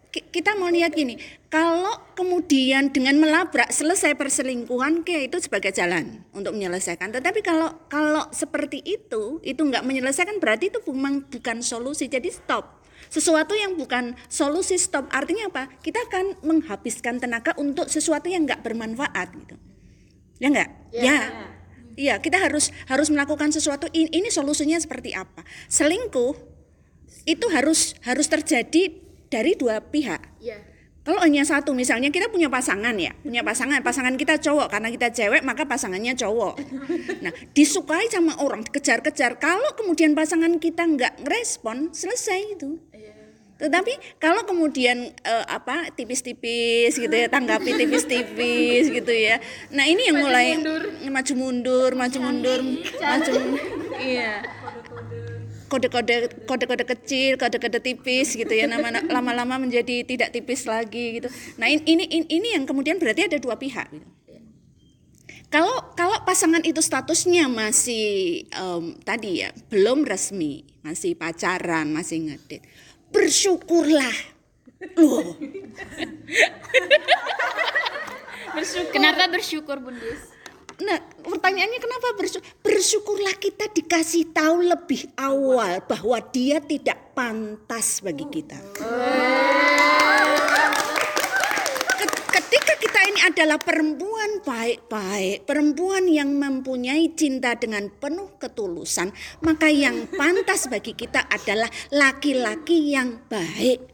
Ki- 0.10 0.30
Kita 0.30 0.54
mau 0.54 0.70
lihat 0.70 0.94
gini, 0.94 1.18
kalau 1.50 1.94
kemudian 2.14 2.94
dengan 2.94 3.18
melabrak 3.18 3.70
selesai 3.70 4.14
perselingkuhan, 4.14 5.02
ke 5.02 5.26
itu 5.26 5.42
sebagai 5.42 5.74
jalan 5.74 6.22
untuk 6.34 6.54
menyelesaikan. 6.54 7.10
Tetapi 7.10 7.42
kalau 7.42 7.74
kalau 7.90 8.30
seperti 8.30 8.82
itu, 8.82 9.42
itu 9.42 9.62
nggak 9.62 9.82
menyelesaikan 9.82 10.38
berarti 10.38 10.70
itu 10.70 10.82
memang 10.90 11.26
bukan 11.26 11.62
solusi. 11.66 12.10
Jadi 12.10 12.30
stop. 12.30 12.83
Sesuatu 13.14 13.54
yang 13.54 13.78
bukan 13.78 14.18
solusi 14.26 14.74
stop 14.82 15.06
artinya 15.14 15.46
apa? 15.54 15.70
Kita 15.86 16.02
akan 16.10 16.42
menghabiskan 16.42 17.22
tenaga 17.22 17.54
untuk 17.62 17.86
sesuatu 17.86 18.26
yang 18.26 18.50
nggak 18.50 18.66
bermanfaat 18.66 19.38
gitu. 19.38 19.54
Ya 20.42 20.50
enggak? 20.50 20.70
Ya. 21.06 21.20
Iya, 21.94 22.16
kita 22.18 22.42
harus 22.42 22.74
harus 22.90 23.14
melakukan 23.14 23.54
sesuatu 23.54 23.86
ini, 23.94 24.10
ini 24.10 24.34
solusinya 24.34 24.82
seperti 24.82 25.14
apa? 25.14 25.46
Selingkuh 25.70 26.34
itu 27.30 27.46
harus 27.54 27.94
harus 28.02 28.26
terjadi 28.26 28.98
dari 29.30 29.54
dua 29.54 29.78
pihak. 29.78 30.42
Kalau 31.04 31.20
hanya 31.20 31.44
satu, 31.44 31.76
misalnya 31.76 32.08
kita 32.16 32.32
punya 32.32 32.48
pasangan 32.48 32.96
ya, 32.96 33.12
punya 33.20 33.44
pasangan, 33.44 33.84
pasangan 33.84 34.16
kita 34.16 34.40
cowok 34.40 34.72
karena 34.72 34.88
kita 34.88 35.12
cewek 35.12 35.44
maka 35.44 35.68
pasangannya 35.68 36.16
cowok. 36.16 36.56
Nah, 37.20 37.36
disukai 37.52 38.08
sama 38.08 38.40
orang, 38.40 38.64
kejar-kejar. 38.64 39.36
Kalau 39.36 39.76
kemudian 39.76 40.16
pasangan 40.16 40.56
kita 40.64 40.88
nggak 40.88 41.28
ngerespon, 41.28 41.92
selesai 41.92 42.56
itu. 42.56 42.80
Tetapi 43.64 44.20
kalau 44.20 44.44
kemudian 44.44 45.12
eh, 45.12 45.46
apa 45.48 45.92
tipis-tipis 45.92 46.96
gitu 46.96 47.12
ya, 47.12 47.28
tanggapi 47.28 47.76
tipis-tipis 47.76 48.92
gitu 48.92 49.14
ya. 49.14 49.40
Nah 49.72 49.88
ini 49.88 50.08
yang 50.08 50.20
mulai 50.20 50.60
maju 51.08 51.34
mundur, 51.36 51.96
maju 51.96 52.20
mundur, 52.20 52.60
maju 52.64 53.32
mundur. 53.40 53.60
Iya. 54.00 54.63
Kode-kode 55.74 56.46
kode-kode 56.46 56.86
kecil, 56.86 57.42
kode-kode 57.42 57.82
tipis 57.82 58.38
gitu 58.38 58.54
ya. 58.54 58.70
Nama 58.70 59.02
lama-lama 59.10 59.58
menjadi 59.58 60.06
tidak 60.06 60.30
tipis 60.30 60.70
lagi 60.70 61.18
gitu. 61.18 61.34
Nah 61.58 61.66
in- 61.66 61.82
ini 61.90 62.06
ini, 62.06 62.26
ini 62.30 62.48
yang 62.54 62.70
kemudian 62.70 63.02
berarti 63.02 63.26
ada 63.26 63.42
dua 63.42 63.58
pihak. 63.58 63.90
Gitu. 63.90 64.06
Kalau 65.54 65.94
kalau 65.94 66.18
pasangan 66.26 66.66
itu 66.66 66.82
statusnya 66.82 67.46
masih 67.46 68.42
em, 68.50 68.98
tadi 69.06 69.46
ya 69.46 69.54
belum 69.70 70.02
resmi, 70.02 70.66
masih 70.82 71.14
pacaran, 71.14 71.94
masih 71.94 72.26
ngedit, 72.26 72.66
bersyukurlah. 73.14 74.34
Loh, 74.98 75.38
Kenapa 78.90 79.30
bersyukur 79.30 79.78
Bundis? 79.78 80.33
Nah 80.82 80.98
pertanyaannya 81.22 81.80
kenapa 81.80 82.08
bersyukur? 82.18 82.48
Bersyukurlah 82.62 83.36
kita 83.38 83.70
dikasih 83.70 84.34
tahu 84.34 84.66
lebih 84.66 85.06
awal 85.16 85.84
bahwa 85.86 86.18
dia 86.32 86.58
tidak 86.58 87.14
pantas 87.14 88.02
bagi 88.02 88.26
kita. 88.26 88.58
Ket- 91.94 92.22
Ketika 92.34 92.74
kita 92.78 93.00
ini 93.06 93.22
adalah 93.22 93.62
perempuan 93.62 94.42
baik-baik, 94.42 95.46
perempuan 95.46 96.10
yang 96.10 96.34
mempunyai 96.34 97.14
cinta 97.14 97.54
dengan 97.54 97.90
penuh 97.90 98.34
ketulusan, 98.38 99.14
maka 99.42 99.70
yang 99.70 100.10
pantas 100.10 100.66
bagi 100.66 100.98
kita 100.98 101.30
adalah 101.30 101.70
laki-laki 101.94 102.94
yang 102.94 103.22
baik, 103.30 103.94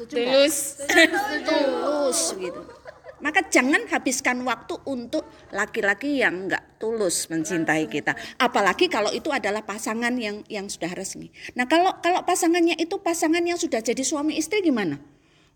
Tulus. 0.00 0.80
tulus 1.48 2.32
gitu. 2.32 2.79
Maka 3.20 3.46
jangan 3.48 3.84
habiskan 3.88 4.42
waktu 4.44 4.76
untuk 4.88 5.28
laki-laki 5.52 6.20
yang 6.20 6.48
enggak 6.48 6.80
tulus 6.80 7.28
mencintai 7.28 7.88
kita. 7.88 8.16
Apalagi 8.40 8.88
kalau 8.88 9.12
itu 9.12 9.28
adalah 9.28 9.64
pasangan 9.64 10.12
yang 10.16 10.40
yang 10.48 10.66
sudah 10.68 10.92
resmi. 10.92 11.28
Nah, 11.56 11.68
kalau 11.68 11.96
kalau 12.00 12.24
pasangannya 12.24 12.76
itu 12.80 12.96
pasangan 13.00 13.44
yang 13.44 13.60
sudah 13.60 13.84
jadi 13.84 14.00
suami 14.00 14.40
istri 14.40 14.64
gimana? 14.64 14.96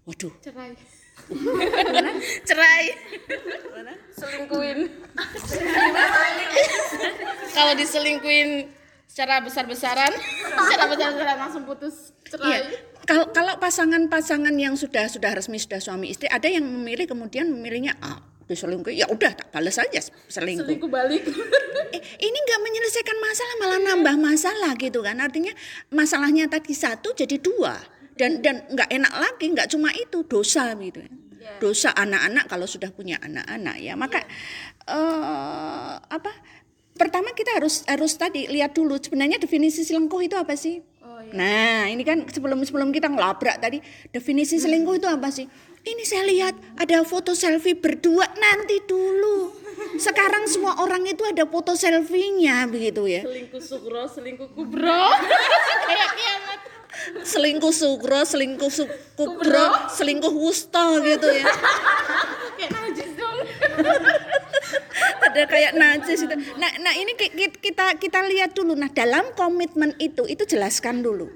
Waduh, 0.04 0.32
Cerai. 2.44 2.84
Selingkuin. 4.12 4.78
Kalau 7.54 7.72
diselingkuin 7.78 8.50
secara 9.08 9.40
besar-besaran, 9.40 10.12
secara 10.68 10.84
besar-besaran 10.90 11.38
langsung 11.38 11.64
putus 11.64 12.12
Iya. 12.34 12.66
Kalau 13.04 13.28
kalau 13.30 13.54
pasangan-pasangan 13.60 14.52
yang 14.56 14.74
sudah 14.74 15.08
sudah 15.12 15.36
resmi 15.36 15.60
sudah 15.60 15.80
suami 15.80 16.12
istri, 16.12 16.28
ada 16.28 16.48
yang 16.48 16.64
memilih 16.64 17.04
kemudian 17.04 17.48
memilihnya 17.52 17.96
ah 18.00 18.20
diselingkuh 18.44 18.92
ya 18.92 19.08
udah 19.08 19.32
tak 19.32 19.48
balas 19.52 19.80
aja 19.80 20.00
selingkuh. 20.28 20.68
Selingkuh 20.68 20.90
balik. 20.90 21.24
Eh, 21.94 22.02
ini 22.26 22.34
nggak 22.34 22.58
menyelesaikan 22.58 23.18
masalah 23.22 23.54
malah 23.62 23.80
nambah 23.86 24.16
masalah 24.18 24.72
gitu 24.74 24.98
kan. 24.98 25.14
Artinya 25.22 25.54
masalahnya 25.94 26.50
tadi 26.50 26.74
satu 26.74 27.14
jadi 27.14 27.38
dua. 27.38 27.78
Dan 28.18 28.42
dan 28.42 28.66
nggak 28.66 28.90
enak 28.90 29.14
lagi 29.14 29.46
nggak 29.54 29.70
cuma 29.70 29.94
itu 29.94 30.26
dosa 30.26 30.74
gitu. 30.74 30.98
Ya 30.98 31.14
dosa 31.62 31.94
anak-anak 31.94 32.50
kalau 32.50 32.66
sudah 32.66 32.90
punya 32.90 33.22
anak-anak 33.22 33.78
ya. 33.78 33.94
Maka 33.94 34.26
eh, 34.90 35.94
apa 36.02 36.32
pertama 36.98 37.30
kita 37.34 37.58
harus 37.58 37.86
harus 37.86 38.14
tadi 38.18 38.46
lihat 38.50 38.74
dulu 38.74 38.98
sebenarnya 38.98 39.38
definisi 39.38 39.86
selingkuh 39.86 40.22
itu 40.26 40.34
apa 40.34 40.58
sih 40.58 40.82
nah 41.32 41.88
ini 41.88 42.02
kan 42.02 42.26
sebelum 42.28 42.60
sebelum 42.66 42.92
kita 42.92 43.08
ngelabrak 43.08 43.62
tadi 43.62 43.78
definisi 44.10 44.58
selingkuh 44.58 44.98
itu 44.98 45.08
apa 45.08 45.30
sih? 45.30 45.46
Ini 45.84 46.02
saya 46.02 46.24
lihat 46.24 46.54
ada 46.80 47.04
foto 47.04 47.36
selfie 47.36 47.76
berdua 47.76 48.24
nanti 48.34 48.80
dulu. 48.88 49.52
Sekarang 50.00 50.48
semua 50.48 50.80
orang 50.80 51.04
itu 51.04 51.20
ada 51.22 51.44
foto 51.44 51.76
selfie-nya 51.76 52.64
begitu 52.66 53.04
ya. 53.04 53.20
Selingkuh 53.22 53.60
sugro, 53.60 54.02
selingkuh 54.08 54.48
kubro. 54.56 55.04
Kayak 55.88 56.10
kiamat. 56.16 56.60
selingkuh 57.26 57.74
sugro 57.74 58.22
selingkuh 58.22 58.70
su- 58.70 58.88
kubro 59.18 59.66
selingkuh 59.92 60.30
wusto 60.30 61.02
gitu 61.04 61.28
ya. 61.28 61.46
Kayak 62.56 62.70
najis 62.70 63.10
dong. 63.12 63.38
Ada 65.34 65.50
kayak 65.50 65.74
najis 65.74 66.22
itu. 66.22 66.34
Nah, 66.54 66.70
nah 66.78 66.94
ini 66.94 67.18
ki- 67.18 67.34
ki- 67.34 67.58
kita 67.58 67.98
kita 67.98 68.22
lihat 68.30 68.54
dulu. 68.54 68.78
Nah 68.78 68.86
dalam 68.94 69.34
komitmen 69.34 69.98
itu 69.98 70.22
itu 70.30 70.46
jelaskan 70.46 71.02
dulu. 71.02 71.26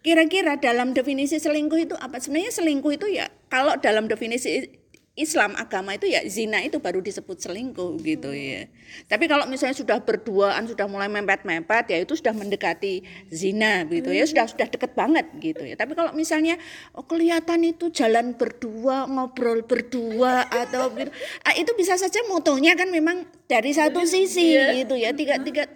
kira-kira 0.00 0.56
dalam 0.56 0.96
definisi 0.96 1.36
selingkuh 1.36 1.76
itu 1.76 1.92
apa? 1.92 2.16
Sebenarnya 2.16 2.48
selingkuh 2.56 2.92
itu 2.96 3.06
ya 3.12 3.28
kalau 3.52 3.76
dalam 3.76 4.08
definisi 4.08 4.79
Islam 5.18 5.58
agama 5.58 5.98
itu 5.98 6.06
ya 6.06 6.22
zina 6.30 6.62
itu 6.62 6.78
baru 6.78 7.02
disebut 7.02 7.42
selingkuh 7.42 7.98
gitu 8.00 8.30
ya. 8.30 8.70
Tapi 9.10 9.26
kalau 9.26 9.42
misalnya 9.50 9.74
sudah 9.74 9.98
berduaan 9.98 10.70
sudah 10.70 10.86
mulai 10.86 11.10
mepet-mepet 11.10 11.90
ya 11.90 11.98
itu 11.98 12.14
sudah 12.14 12.30
mendekati 12.30 13.02
zina 13.26 13.82
gitu 13.90 14.14
ya 14.14 14.22
sudah 14.24 14.46
sudah 14.46 14.70
deket 14.70 14.94
banget 14.94 15.26
gitu 15.42 15.66
ya. 15.66 15.74
Tapi 15.74 15.98
kalau 15.98 16.14
misalnya 16.14 16.56
oh, 16.94 17.02
kelihatan 17.02 17.66
itu 17.66 17.90
jalan 17.90 18.38
berdua 18.38 19.10
ngobrol 19.10 19.66
berdua 19.66 20.46
atau 20.46 20.88
gitu, 20.98 21.10
ah, 21.42 21.54
itu 21.58 21.74
bisa 21.74 21.98
saja 21.98 22.22
motonya 22.30 22.78
kan 22.78 22.88
memang 22.88 23.26
dari 23.50 23.74
satu 23.74 24.06
sisi 24.06 24.54
gitu 24.78 24.94
ya 24.94 25.10
tiga 25.10 25.42
tiga 25.42 25.66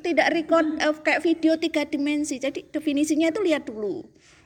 tidak 0.00 0.32
record 0.32 0.64
eh, 0.80 0.96
kayak 1.04 1.20
video 1.20 1.60
tiga 1.60 1.84
dimensi. 1.84 2.40
Jadi 2.40 2.72
definisinya 2.72 3.28
itu 3.28 3.44
lihat 3.44 3.68
dulu. 3.68 4.00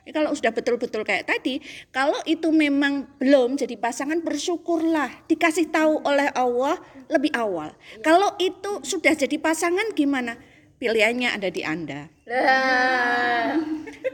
Ya, 0.07 0.15
kalau 0.15 0.31
sudah 0.31 0.55
betul-betul 0.55 1.03
kayak 1.03 1.27
tadi, 1.27 1.59
kalau 1.91 2.15
itu 2.23 2.47
memang 2.47 3.11
belum 3.19 3.59
jadi 3.59 3.75
pasangan 3.75 4.23
bersyukurlah 4.23 5.27
dikasih 5.27 5.67
tahu 5.67 5.99
oleh 6.07 6.31
Allah 6.31 6.79
lebih 7.11 7.35
awal. 7.35 7.75
Kalau 7.99 8.39
itu 8.39 8.79
sudah 8.87 9.11
jadi 9.11 9.35
pasangan 9.35 9.91
gimana? 9.91 10.39
Pilihannya 10.79 11.35
ada 11.35 11.51
di 11.51 11.59
Anda. 11.59 12.07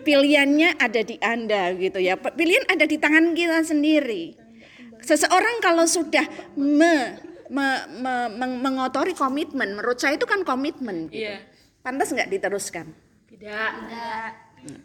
Pilihannya 0.02 0.82
ada 0.82 1.02
di 1.06 1.22
Anda 1.22 1.78
gitu 1.78 2.02
ya. 2.02 2.18
Pilihan 2.18 2.66
ada 2.74 2.90
di 2.90 2.98
tangan 2.98 3.38
kita 3.38 3.62
sendiri. 3.62 4.34
Seseorang 5.04 5.62
kalau 5.62 5.86
sudah 5.86 6.26
me, 6.58 7.22
me- 7.54 7.86
me- 8.02 8.32
meng- 8.34 8.60
mengotori 8.66 9.14
komitmen, 9.14 9.78
menurut 9.78 10.02
saya 10.02 10.18
itu 10.18 10.26
kan 10.26 10.42
komitmen. 10.42 11.12
Gitu. 11.14 11.22
Pantas 11.86 12.10
nggak 12.10 12.34
diteruskan? 12.34 12.90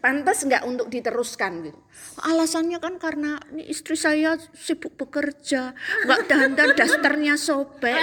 Pantas 0.02 0.42
nggak 0.44 0.62
untuk 0.66 0.86
diteruskan 0.90 1.70
gitu. 1.70 1.78
Alasannya 2.22 2.78
kan 2.82 2.98
karena 2.98 3.38
ini 3.54 3.70
istri 3.70 3.94
saya 3.94 4.36
sibuk 4.54 4.98
bekerja, 4.98 5.74
nggak 6.06 6.20
dandan 6.26 6.70
dasternya 6.74 7.34
sobek. 7.38 7.96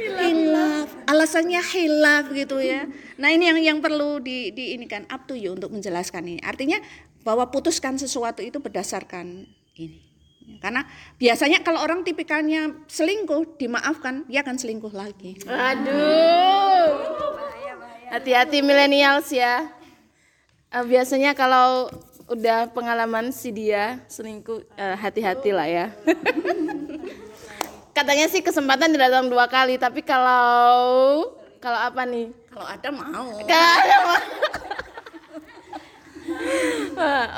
hilaf, 0.00 0.88
alasannya 1.06 1.62
hilaf 1.62 2.34
gitu 2.34 2.58
ya. 2.58 2.88
Nah 3.20 3.30
ini 3.30 3.46
yang 3.46 3.60
yang 3.62 3.78
perlu 3.78 4.18
di, 4.18 4.50
di 4.50 4.74
ini 4.74 4.90
kan 4.90 5.06
up 5.06 5.30
to 5.30 5.38
you 5.38 5.54
untuk 5.54 5.70
menjelaskan 5.70 6.26
ini. 6.26 6.42
Artinya 6.42 6.82
bahwa 7.22 7.46
putuskan 7.52 8.00
sesuatu 8.00 8.42
itu 8.42 8.58
berdasarkan 8.58 9.46
ini. 9.78 10.10
Karena 10.58 10.82
biasanya 11.14 11.62
kalau 11.62 11.78
orang 11.78 12.02
tipikalnya 12.02 12.74
selingkuh, 12.90 13.54
dimaafkan, 13.54 14.26
dia 14.26 14.42
akan 14.42 14.58
selingkuh 14.58 14.90
lagi. 14.90 15.38
Aduh. 15.46 17.09
Hati-hati 18.10 18.58
millennials 18.58 19.30
ya. 19.30 19.70
Eh, 20.74 20.82
biasanya 20.82 21.30
kalau 21.30 21.86
udah 22.26 22.66
pengalaman 22.74 23.30
si 23.30 23.54
dia 23.54 24.02
selingkuh, 24.10 24.66
eh, 24.74 24.96
hati-hati 24.98 25.54
lah 25.54 25.70
ya. 25.70 25.86
Katanya 27.96 28.26
sih 28.26 28.42
kesempatan 28.42 28.90
tidak 28.90 29.14
datang 29.14 29.30
dua 29.30 29.46
kali, 29.46 29.78
tapi 29.78 30.02
kalau 30.02 31.22
kalau 31.62 31.78
apa 31.78 32.02
nih? 32.02 32.34
Kalau 32.50 32.66
ada 32.66 32.88
mau. 32.90 33.30
Kalau 33.46 34.14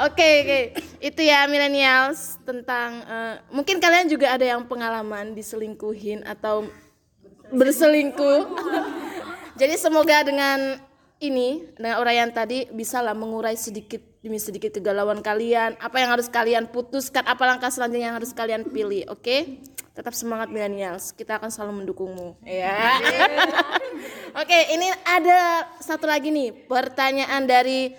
Oke 0.04 0.28
oke 0.44 0.60
itu 1.00 1.20
ya 1.24 1.48
millennials 1.48 2.36
tentang 2.44 3.00
eh, 3.08 3.34
mungkin 3.48 3.80
kalian 3.80 4.08
juga 4.08 4.36
ada 4.36 4.44
yang 4.44 4.64
pengalaman 4.68 5.32
diselingkuhin 5.32 6.24
atau 6.28 6.68
berselingkuh. 7.52 8.40
Jadi 9.62 9.78
semoga 9.78 10.26
dengan 10.26 10.74
ini 11.22 11.62
dengan 11.78 12.02
uraian 12.02 12.26
tadi 12.34 12.66
bisalah 12.74 13.14
mengurai 13.14 13.54
sedikit 13.54 14.02
demi 14.18 14.42
sedikit 14.42 14.74
kegalauan 14.74 15.22
kalian. 15.22 15.78
Apa 15.78 16.02
yang 16.02 16.10
harus 16.10 16.26
kalian 16.26 16.66
putuskan? 16.66 17.22
Apa 17.22 17.46
langkah 17.46 17.70
selanjutnya 17.70 18.10
yang 18.10 18.18
harus 18.18 18.34
kalian 18.34 18.66
pilih? 18.66 19.06
Oke? 19.06 19.62
Tetap 19.94 20.18
semangat 20.18 20.50
millennials. 20.50 21.14
Kita 21.14 21.38
akan 21.38 21.46
selalu 21.46 21.86
mendukungmu. 21.86 22.42
Ya. 22.42 22.98
Oke, 24.42 24.58
ini 24.74 24.90
ada 25.06 25.70
satu 25.78 26.10
lagi 26.10 26.34
nih 26.34 26.66
pertanyaan 26.66 27.46
dari 27.46 27.94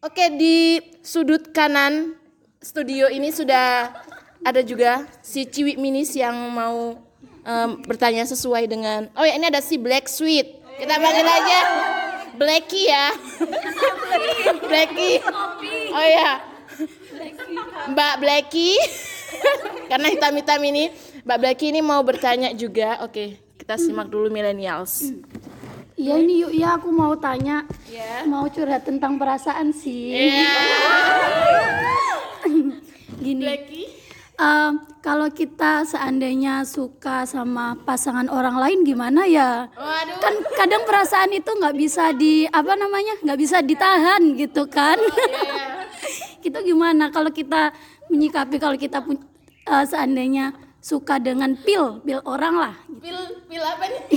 Oke 0.00 0.32
di 0.32 0.80
sudut 1.04 1.52
kanan 1.52 2.16
studio 2.64 3.12
ini 3.12 3.28
sudah 3.28 3.92
ada 4.40 4.64
juga 4.64 5.04
si 5.20 5.44
Ciwi 5.44 5.76
Minis 5.76 6.16
yang 6.16 6.32
mau 6.48 6.96
em, 7.44 7.70
bertanya 7.84 8.24
sesuai 8.24 8.64
dengan 8.72 9.12
Oh 9.12 9.24
ya 9.24 9.36
ini 9.36 9.52
ada 9.52 9.60
si 9.60 9.76
Black 9.76 10.08
Sweet. 10.08 10.63
Kita 10.74 10.94
panggil 10.98 11.26
aja 11.26 11.58
Blacky 12.34 12.82
ya. 12.90 13.06
Blacky. 14.66 15.12
Oh 15.94 16.06
ya. 16.06 16.30
Mbak 17.94 18.14
Blacky. 18.18 18.74
Karena 19.86 20.06
hitam-hitam 20.10 20.60
ini 20.66 20.90
Mbak 21.22 21.38
Blacky 21.38 21.66
ini 21.70 21.80
mau 21.80 22.02
bertanya 22.02 22.50
juga. 22.52 23.02
Oke, 23.06 23.38
kita 23.58 23.78
simak 23.78 24.10
dulu 24.10 24.28
millennials. 24.30 25.14
Iya 25.94 26.18
ini 26.18 26.42
yuk 26.42 26.50
ya 26.50 26.74
aku 26.74 26.90
mau 26.90 27.14
tanya 27.14 27.62
mau 28.26 28.50
curhat 28.50 28.82
tentang 28.82 29.14
perasaan 29.14 29.70
sih 29.70 30.10
gini 33.22 33.46
em, 34.34 34.72
kalau 35.04 35.28
kita 35.30 35.84
seandainya 35.84 36.64
suka 36.64 37.28
sama 37.28 37.76
pasangan 37.84 38.26
orang 38.32 38.56
lain 38.56 38.78
gimana 38.82 39.28
ya 39.28 39.68
Waduh. 39.72 40.18
kan 40.18 40.34
kadang 40.56 40.82
perasaan 40.88 41.30
itu 41.34 41.48
nggak 41.48 41.76
bisa 41.76 42.10
di 42.16 42.48
apa 42.48 42.72
namanya 42.74 43.14
nggak 43.22 43.38
bisa 43.38 43.60
ditahan 43.60 44.20
gitu 44.34 44.66
kan 44.66 44.98
itu 46.46 46.58
gimana 46.64 47.08
kalau 47.08 47.32
kita 47.32 47.72
menyikapi 48.10 48.56
kalau 48.60 48.76
kita 48.76 49.00
pun 49.00 49.16
eh, 49.64 49.84
seandainya 49.86 50.52
suka 50.84 51.16
dengan 51.16 51.56
pil 51.56 52.04
pil 52.04 52.20
orang 52.28 52.54
lah 52.60 52.74
Pil 53.04 53.20
pil 53.48 53.60
apa 53.60 53.84
nih? 53.84 54.00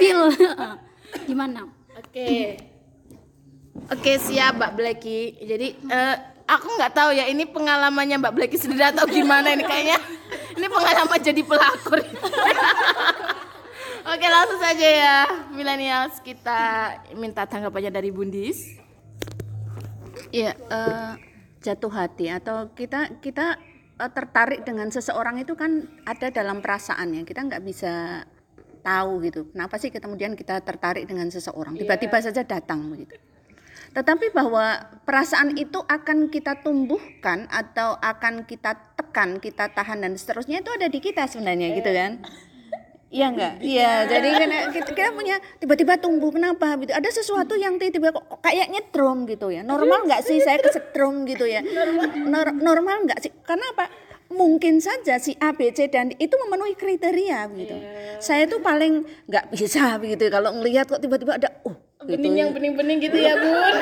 pil 0.00 0.20
gimana 1.26 1.66
Oke. 2.00 2.56
Oke 3.92 4.16
siap 4.16 4.56
Mbak 4.56 4.72
Blacky. 4.74 5.36
Jadi 5.44 5.68
eh, 5.78 6.16
aku 6.50 6.66
nggak 6.74 6.92
tahu 6.92 7.10
ya 7.14 7.30
ini 7.30 7.46
pengalamannya 7.46 8.18
Mbak 8.18 8.34
Blacky 8.34 8.58
sendiri 8.58 8.90
atau 8.90 9.06
gimana 9.06 9.54
ini 9.54 9.62
kayaknya. 9.62 9.98
Ini 10.58 10.66
pengalaman 10.66 11.20
jadi 11.22 11.42
pelakor. 11.46 12.02
Oke 14.10 14.26
langsung 14.26 14.58
saja 14.58 14.88
ya 14.90 15.18
millennials 15.54 16.18
kita 16.24 16.60
minta 17.14 17.46
tanggapannya 17.46 17.94
dari 17.94 18.10
Bundis. 18.10 18.66
Ya, 20.34 20.54
eh, 20.54 21.12
jatuh 21.62 21.92
hati 21.94 22.30
atau 22.30 22.74
kita 22.74 23.22
kita 23.22 23.58
eh, 24.02 24.10
tertarik 24.10 24.66
dengan 24.66 24.90
seseorang 24.90 25.38
itu 25.38 25.54
kan 25.54 25.86
ada 26.02 26.34
dalam 26.34 26.58
perasaannya. 26.58 27.22
Kita 27.22 27.46
nggak 27.46 27.62
bisa 27.62 28.26
tahu 28.82 29.22
gitu. 29.22 29.46
Kenapa 29.54 29.78
sih 29.78 29.94
kemudian 29.94 30.34
kita 30.34 30.58
tertarik 30.64 31.06
dengan 31.06 31.30
seseorang? 31.30 31.78
Tiba-tiba 31.78 32.18
saja 32.18 32.42
datang 32.42 32.90
begitu. 32.90 33.29
Tetapi 33.90 34.30
bahwa 34.30 34.86
perasaan 35.02 35.58
itu 35.58 35.82
akan 35.82 36.30
kita 36.30 36.62
tumbuhkan 36.62 37.50
atau 37.50 37.98
akan 37.98 38.46
kita 38.46 38.94
tekan, 38.94 39.42
kita 39.42 39.66
tahan 39.74 40.06
dan 40.06 40.14
seterusnya 40.14 40.62
itu 40.62 40.70
ada 40.70 40.86
di 40.86 41.02
kita 41.02 41.26
sebenarnya 41.26 41.74
gitu 41.74 41.90
kan. 41.90 42.22
Iya 43.10 43.26
enggak? 43.34 43.54
Iya, 43.58 43.92
jadi 44.06 44.28
kan 44.38 44.50
kita, 44.70 44.90
kita 44.94 45.10
punya 45.10 45.42
tiba-tiba 45.58 45.98
tumbuh 45.98 46.30
kenapa 46.30 46.78
gitu. 46.78 46.94
Ada 46.94 47.10
sesuatu 47.10 47.58
yang 47.58 47.74
tiba-tiba 47.74 48.14
kok 48.14 48.38
kayak 48.38 48.70
nyetrum 48.70 49.26
gitu 49.26 49.50
ya. 49.50 49.66
Normal 49.66 50.06
enggak 50.06 50.22
sih 50.22 50.38
saya 50.38 50.62
kesetrum 50.62 51.26
gitu 51.26 51.42
ya? 51.42 51.58
Nor- 52.30 52.54
normal 52.54 53.02
enggak 53.02 53.18
sih? 53.18 53.34
Karena 53.42 53.66
apa? 53.74 53.90
Mungkin 54.30 54.78
saja 54.78 55.18
si 55.18 55.34
A, 55.42 55.50
B, 55.50 55.74
C 55.74 55.90
dan 55.90 56.14
D 56.14 56.22
itu 56.22 56.38
memenuhi 56.38 56.78
kriteria 56.78 57.50
gitu. 57.58 57.74
Saya 58.22 58.46
tuh 58.46 58.62
paling 58.62 59.02
nggak 59.26 59.50
bisa 59.58 59.98
begitu 59.98 60.30
ya. 60.30 60.38
kalau 60.38 60.54
ngelihat 60.54 60.86
kok 60.86 61.02
tiba-tiba 61.02 61.34
ada 61.34 61.50
oh 61.66 61.74
gitu. 61.74 61.89
Bening 62.00 62.34
yang 62.40 62.50
bening-bening 62.56 62.98
gitu 63.04 63.18
ya 63.20 63.36
Bun. 63.36 63.76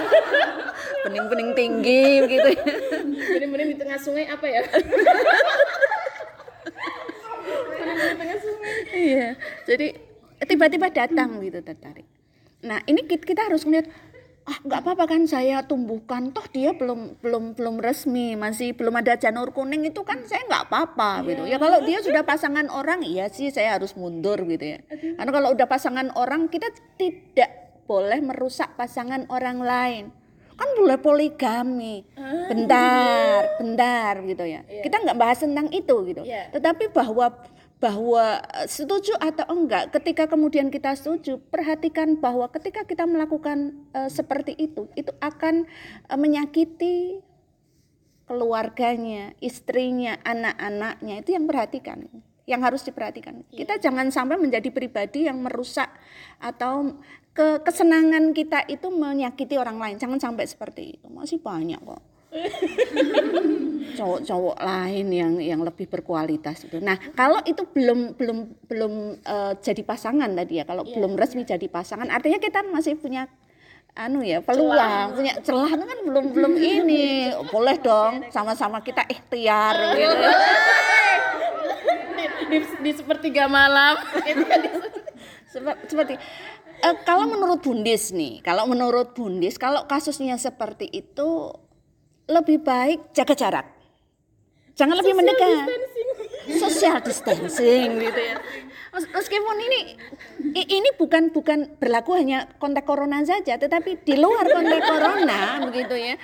bening-bening 1.07 1.51
tinggi 1.55 2.19
begitu 2.27 2.49
ya. 2.51 2.65
Bening-bening 3.39 3.69
di 3.75 3.77
tengah 3.79 3.99
sungai 4.03 4.27
apa 4.27 4.47
ya? 4.51 4.63
Iya. 8.91 9.27
Jadi 9.67 9.87
tiba-tiba 10.51 10.91
datang 10.91 11.39
gitu 11.43 11.63
tertarik. 11.63 12.07
Nah, 12.67 12.83
ini 12.91 13.07
kita, 13.07 13.47
harus 13.47 13.63
melihat 13.63 13.87
ah 14.49 14.59
nggak 14.65 14.81
apa-apa 14.81 15.05
kan 15.13 15.29
saya 15.29 15.61
tumbuhkan 15.61 16.33
toh 16.33 16.49
dia 16.49 16.73
belum 16.73 17.21
belum 17.21 17.53
belum 17.53 17.85
resmi 17.85 18.33
masih 18.33 18.73
belum 18.73 18.97
ada 18.97 19.21
janur 19.21 19.53
kuning 19.53 19.85
itu 19.85 20.01
kan 20.09 20.25
saya 20.25 20.41
nggak 20.49 20.73
apa-apa 20.73 21.21
gitu 21.29 21.45
ya 21.45 21.61
kalau 21.61 21.85
dia 21.85 22.01
sudah 22.01 22.25
pasangan 22.25 22.73
orang 22.73 23.05
iya 23.05 23.29
sih 23.29 23.53
saya 23.53 23.77
harus 23.77 23.93
mundur 23.93 24.41
gitu 24.49 24.65
ya 24.65 24.81
karena 24.89 25.29
kalau 25.37 25.53
udah 25.53 25.69
pasangan 25.69 26.09
orang 26.17 26.49
kita 26.49 26.65
tidak 26.97 27.68
boleh 27.89 28.21
merusak 28.21 28.77
pasangan 28.77 29.25
orang 29.33 29.59
lain. 29.65 30.05
Kan 30.59 30.69
boleh 30.77 31.01
poligami. 31.01 32.05
Bentar 32.53 33.49
bentar 33.63 34.15
gitu 34.29 34.45
ya. 34.45 34.61
Kita 34.69 35.01
nggak 35.01 35.17
bahas 35.17 35.41
tentang 35.41 35.73
itu 35.73 35.97
gitu. 36.05 36.23
Iya. 36.23 36.53
tetapi 36.53 36.93
bahwa 36.93 37.33
bahwa 37.79 38.43
eh, 38.59 38.67
setuju 38.67 39.15
atau 39.23 39.47
enggak 39.55 39.95
ketika 39.95 40.27
kemudian 40.27 40.67
kita 40.69 40.99
setuju 40.99 41.39
perhatikan 41.39 42.19
bahwa 42.19 42.51
ketika 42.51 42.83
kita 42.83 43.07
melakukan 43.07 43.87
eh, 43.95 44.11
seperti 44.11 44.53
itu 44.59 44.91
itu 44.99 45.15
akan 45.23 45.65
eh, 46.11 46.19
menyakiti 46.19 47.23
keluarganya, 48.29 49.33
istrinya, 49.41 50.21
anak-anaknya. 50.21 51.25
Itu 51.25 51.33
yang 51.33 51.49
perhatikan 51.49 52.05
yang 52.49 52.65
harus 52.65 52.81
diperhatikan. 52.81 53.45
Kita 53.53 53.77
jangan 53.77 54.09
sampai 54.09 54.41
menjadi 54.41 54.73
pribadi 54.73 55.29
yang 55.29 55.37
merusak 55.45 55.93
atau 56.41 56.97
ke 57.39 57.63
kesenangan 57.63 58.35
kita 58.35 58.67
itu 58.67 58.91
menyakiti 58.91 59.55
orang 59.55 59.79
lain. 59.79 59.95
Jangan 59.95 60.19
sampai 60.19 60.51
seperti 60.51 60.99
itu. 60.99 61.07
Masih 61.07 61.39
banyak 61.39 61.79
kok. 61.79 62.03
cowok-cowok 63.99 64.59
lain 64.63 65.07
yang 65.11 65.33
yang 65.39 65.61
lebih 65.63 65.91
berkualitas 65.91 66.67
itu. 66.67 66.79
Nah, 66.79 66.99
kalau 67.15 67.43
itu 67.47 67.67
belum 67.67 68.15
belum 68.19 68.39
belum 68.67 68.93
eh, 69.23 69.53
jadi 69.59 69.83
pasangan 69.83 70.31
tadi 70.35 70.61
ya, 70.61 70.65
kalau 70.67 70.87
belum 70.87 71.19
resmi 71.19 71.43
jadi 71.43 71.67
pasangan, 71.67 72.11
artinya 72.11 72.39
kita 72.39 72.63
masih 72.67 72.99
punya 72.99 73.31
anu 73.99 74.23
ya 74.23 74.39
peluang 74.39 75.19
punya 75.19 75.35
celah 75.43 75.75
kan 75.75 75.99
belum 76.07 76.25
belum 76.31 76.53
ini. 76.55 77.33
Boleh 77.55 77.77
dong 77.83 78.31
sama-sama 78.31 78.79
kita 78.83 79.03
ikhtiar 79.07 79.99
gitu. 79.99 80.27
Di, 82.49 82.65
di 82.81 82.91
sepertiga 82.97 83.45
malam. 83.45 84.01
Sep- 85.53 85.85
seperti 85.85 86.17
eh, 86.83 86.97
kalau 87.03 87.27
menurut 87.27 87.61
Bundis 87.63 88.11
nih 88.15 88.41
kalau 88.43 88.67
menurut 88.67 89.15
Bundis 89.15 89.57
kalau 89.59 89.85
kasusnya 89.87 90.39
seperti 90.39 90.89
itu 90.91 91.53
lebih 92.29 92.61
baik 92.61 93.17
jaga 93.17 93.35
jarak. 93.35 93.67
Jangan 94.77 94.95
lebih 95.01 95.15
mendekat. 95.17 95.67
social 96.49 97.03
distancing 97.07 97.99
gitu 97.99 98.21
ya. 98.21 98.39
Mes- 98.95 99.11
meskipun 99.13 99.57
ini 99.61 99.81
ini 100.55 100.89
bukan 100.97 101.29
bukan 101.29 101.77
berlaku 101.77 102.17
hanya 102.17 102.49
konteks 102.57 102.89
corona 102.89 103.21
saja 103.21 103.61
tetapi 103.61 104.01
di 104.01 104.17
luar 104.17 104.49
konteks 104.49 104.81
corona 104.81 105.61
begitu 105.69 105.93
ya 105.93 106.15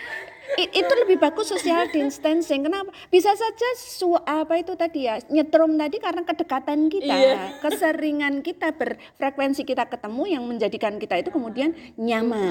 itu 0.54 0.92
lebih 1.04 1.18
bagus 1.18 1.50
social 1.50 1.88
distancing. 1.90 2.64
Kenapa? 2.68 2.92
Bisa 3.10 3.32
saja 3.34 3.68
su 3.76 4.14
apa 4.14 4.60
itu 4.60 4.76
tadi 4.78 5.08
ya 5.08 5.18
nyetrum 5.26 5.74
tadi 5.74 5.98
karena 5.98 6.22
kedekatan 6.22 6.86
kita 6.92 7.16
keseringan 7.64 8.44
kita 8.44 8.70
berfrekuensi 8.76 9.66
kita 9.66 9.88
ketemu 9.88 10.22
yang 10.38 10.44
menjadikan 10.46 11.00
kita 11.00 11.18
itu 11.18 11.34
kemudian 11.34 11.74
nyaman. 11.98 12.50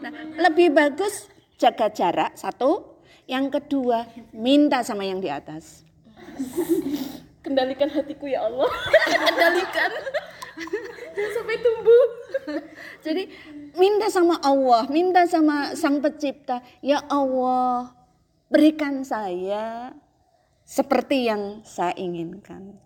Nah, 0.00 0.12
lebih 0.40 0.72
bagus 0.72 1.28
jaga 1.60 1.92
jarak 1.92 2.32
satu. 2.38 2.96
Yang 3.30 3.62
kedua 3.62 4.10
minta 4.34 4.82
sama 4.82 5.06
yang 5.06 5.22
di 5.22 5.30
atas. 5.30 5.86
Kendalikan 7.46 7.86
hatiku 7.86 8.26
ya 8.26 8.42
Allah. 8.42 8.66
Kendalikan 9.30 9.90
sampai 11.36 11.56
tumbuh 11.60 12.08
Jadi 13.06 13.22
minta 13.76 14.08
sama 14.12 14.38
Allah, 14.42 14.86
minta 14.90 15.24
sama 15.26 15.72
Sang 15.76 16.00
Pencipta, 16.02 16.60
ya 16.84 17.00
Allah, 17.08 17.92
berikan 18.50 19.02
saya 19.06 19.94
seperti 20.64 21.30
yang 21.30 21.64
saya 21.66 21.94
inginkan. 21.96 22.76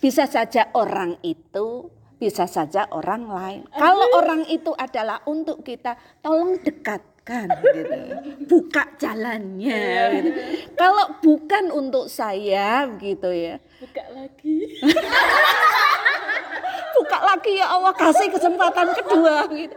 Bisa 0.00 0.28
saja 0.28 0.68
orang 0.76 1.16
itu, 1.24 1.88
bisa 2.20 2.44
saja 2.44 2.88
orang 2.92 3.24
lain. 3.28 3.60
Kalau 3.72 4.06
orang 4.20 4.44
itu 4.52 4.72
adalah 4.76 5.24
untuk 5.24 5.64
kita, 5.64 5.96
tolong 6.20 6.60
dekatkan 6.60 7.48
gitu. 7.50 7.96
Buka 8.50 8.84
jalannya 9.00 9.80
gitu. 10.20 10.40
Kalau 10.76 11.18
bukan 11.24 11.72
untuk 11.72 12.12
saya 12.12 12.84
gitu 13.00 13.32
ya. 13.32 13.56
buka 13.80 14.04
lagi 14.12 14.56
buka 16.94 17.18
lagi 17.20 17.52
ya 17.58 17.66
Allah 17.70 17.92
kasih 17.92 18.28
kesempatan 18.30 18.86
kedua 18.94 19.46
gitu. 19.50 19.74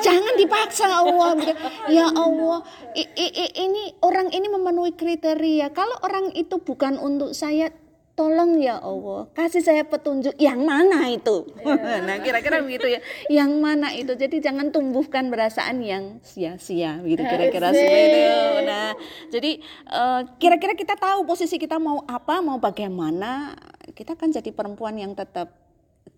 Jangan 0.00 0.34
dipaksa 0.38 0.86
Allah 0.86 1.34
gitu. 1.42 1.52
Ya 1.90 2.06
Allah, 2.08 2.62
i- 2.94 3.10
i- 3.10 3.34
i- 3.44 3.54
ini 3.68 3.82
orang 4.00 4.30
ini 4.30 4.46
memenuhi 4.46 4.94
kriteria. 4.94 5.74
Kalau 5.74 5.98
orang 6.06 6.30
itu 6.32 6.56
bukan 6.62 6.96
untuk 6.96 7.34
saya, 7.34 7.74
tolong 8.20 8.60
ya 8.60 8.76
Allah, 8.76 9.32
kasih 9.32 9.64
saya 9.64 9.80
petunjuk 9.80 10.36
yang 10.36 10.60
mana 10.60 11.08
itu. 11.08 11.48
nah, 12.04 12.20
kira-kira 12.20 12.60
begitu 12.60 12.92
ya. 12.92 13.00
Yang 13.32 13.52
mana 13.56 13.96
itu? 13.96 14.12
Jadi 14.12 14.44
jangan 14.44 14.68
tumbuhkan 14.68 15.32
perasaan 15.32 15.80
yang 15.80 16.20
sia-sia 16.20 17.00
gitu 17.00 17.24
kira-kira 17.24 17.72
seperti 17.72 18.20
itu. 18.20 18.60
Nah, 18.68 18.92
jadi 19.32 19.52
eh, 19.88 20.20
kira-kira 20.36 20.76
kita 20.76 21.00
tahu 21.00 21.24
posisi 21.24 21.56
kita 21.56 21.80
mau 21.80 22.04
apa, 22.04 22.44
mau 22.44 22.60
bagaimana. 22.60 23.56
Kita 23.96 24.12
kan 24.20 24.28
jadi 24.28 24.52
perempuan 24.52 25.00
yang 25.00 25.16
tetap 25.16 25.56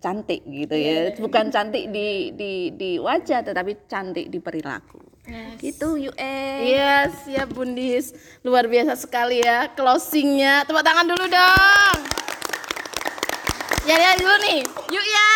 cantik 0.02 0.42
gitu 0.42 0.74
ya. 0.74 1.14
Bukan 1.14 1.54
cantik 1.54 1.86
di 1.94 2.34
di 2.34 2.74
di 2.74 2.98
wajah 2.98 3.46
tetapi 3.46 3.86
cantik 3.86 4.26
di 4.26 4.42
perilaku. 4.42 5.11
Gitu 5.62 6.10
yuk 6.10 6.16
eh. 6.18 6.74
Iya 6.74 7.06
siap 7.22 7.54
Bundis. 7.54 8.10
Luar 8.42 8.66
biasa 8.66 8.98
sekali 8.98 9.38
ya 9.38 9.70
Closingnya. 9.70 10.66
Tepuk 10.66 10.82
tangan 10.82 11.06
dulu 11.06 11.24
dong. 11.30 11.98
Ya 13.86 13.96
ya 13.98 14.10
dulu 14.18 14.34
nih. 14.42 14.60
Yuk 14.66 15.06
ya. 15.06 15.30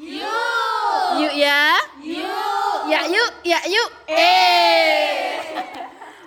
Yuk. 0.00 1.08
Yuk 1.20 1.34
ya. 1.36 1.62
Yuk. 2.00 2.78
Ya 2.88 3.00
yuk 3.12 3.32
Ya 3.44 3.60
yuk. 3.68 3.90
Eh. 4.08 5.36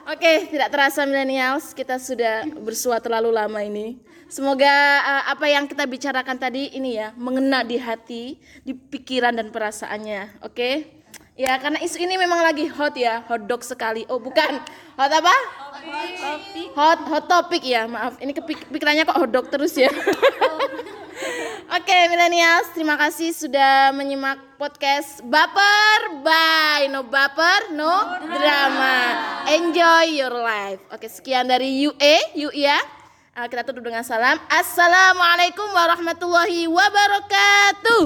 Oke 0.09 0.49
tidak 0.49 0.73
terasa 0.73 1.05
millennials 1.05 1.73
Kita 1.73 2.01
sudah 2.01 2.45
bersua 2.61 3.01
terlalu 3.01 3.33
lama 3.33 3.65
ini. 3.65 3.97
Semoga 4.29 4.69
eh, 5.01 5.23
apa 5.33 5.49
yang 5.49 5.65
kita 5.65 5.89
bicarakan 5.89 6.37
tadi 6.37 6.69
ini 6.77 7.01
ya 7.01 7.09
Mengena 7.17 7.65
di 7.65 7.81
hati 7.81 8.37
Di 8.61 8.77
pikiran 8.77 9.33
dan 9.33 9.49
perasaannya. 9.49 10.45
Oke 10.45 10.98
Ya 11.39 11.55
karena 11.55 11.79
isu 11.79 12.03
ini 12.03 12.19
memang 12.19 12.43
lagi 12.43 12.67
hot 12.67 12.99
ya, 12.99 13.23
hot 13.23 13.47
dog 13.47 13.63
sekali. 13.63 14.03
Oh 14.11 14.19
bukan, 14.19 14.59
hot 14.99 15.07
apa? 15.07 15.31
Hot 16.75 16.99
hot 17.07 17.31
topik 17.31 17.63
ya, 17.63 17.87
maaf. 17.87 18.19
Ini 18.19 18.35
kepik- 18.35 18.67
pikirannya 18.67 19.07
kok 19.07 19.15
hot 19.15 19.31
dog 19.31 19.47
terus 19.47 19.71
ya. 19.79 19.87
Oke 21.79 21.97
millennials, 22.11 22.75
terima 22.75 22.99
kasih 22.99 23.31
sudah 23.31 23.95
menyimak 23.95 24.35
podcast 24.59 25.23
Baper 25.23 26.19
by 26.27 26.91
No 26.91 27.07
Baper 27.07 27.71
No 27.71 28.19
Drama. 28.19 28.99
Enjoy 29.47 30.19
your 30.19 30.35
life. 30.43 30.83
Oke 30.91 31.07
sekian 31.07 31.47
dari 31.47 31.87
UE, 31.87 32.35
Yu 32.35 32.51
ya. 32.51 32.75
Kita 33.39 33.63
tutup 33.63 33.87
dengan 33.87 34.03
salam. 34.03 34.35
Assalamualaikum 34.51 35.71
warahmatullahi 35.71 36.67
wabarakatuh. 36.67 38.03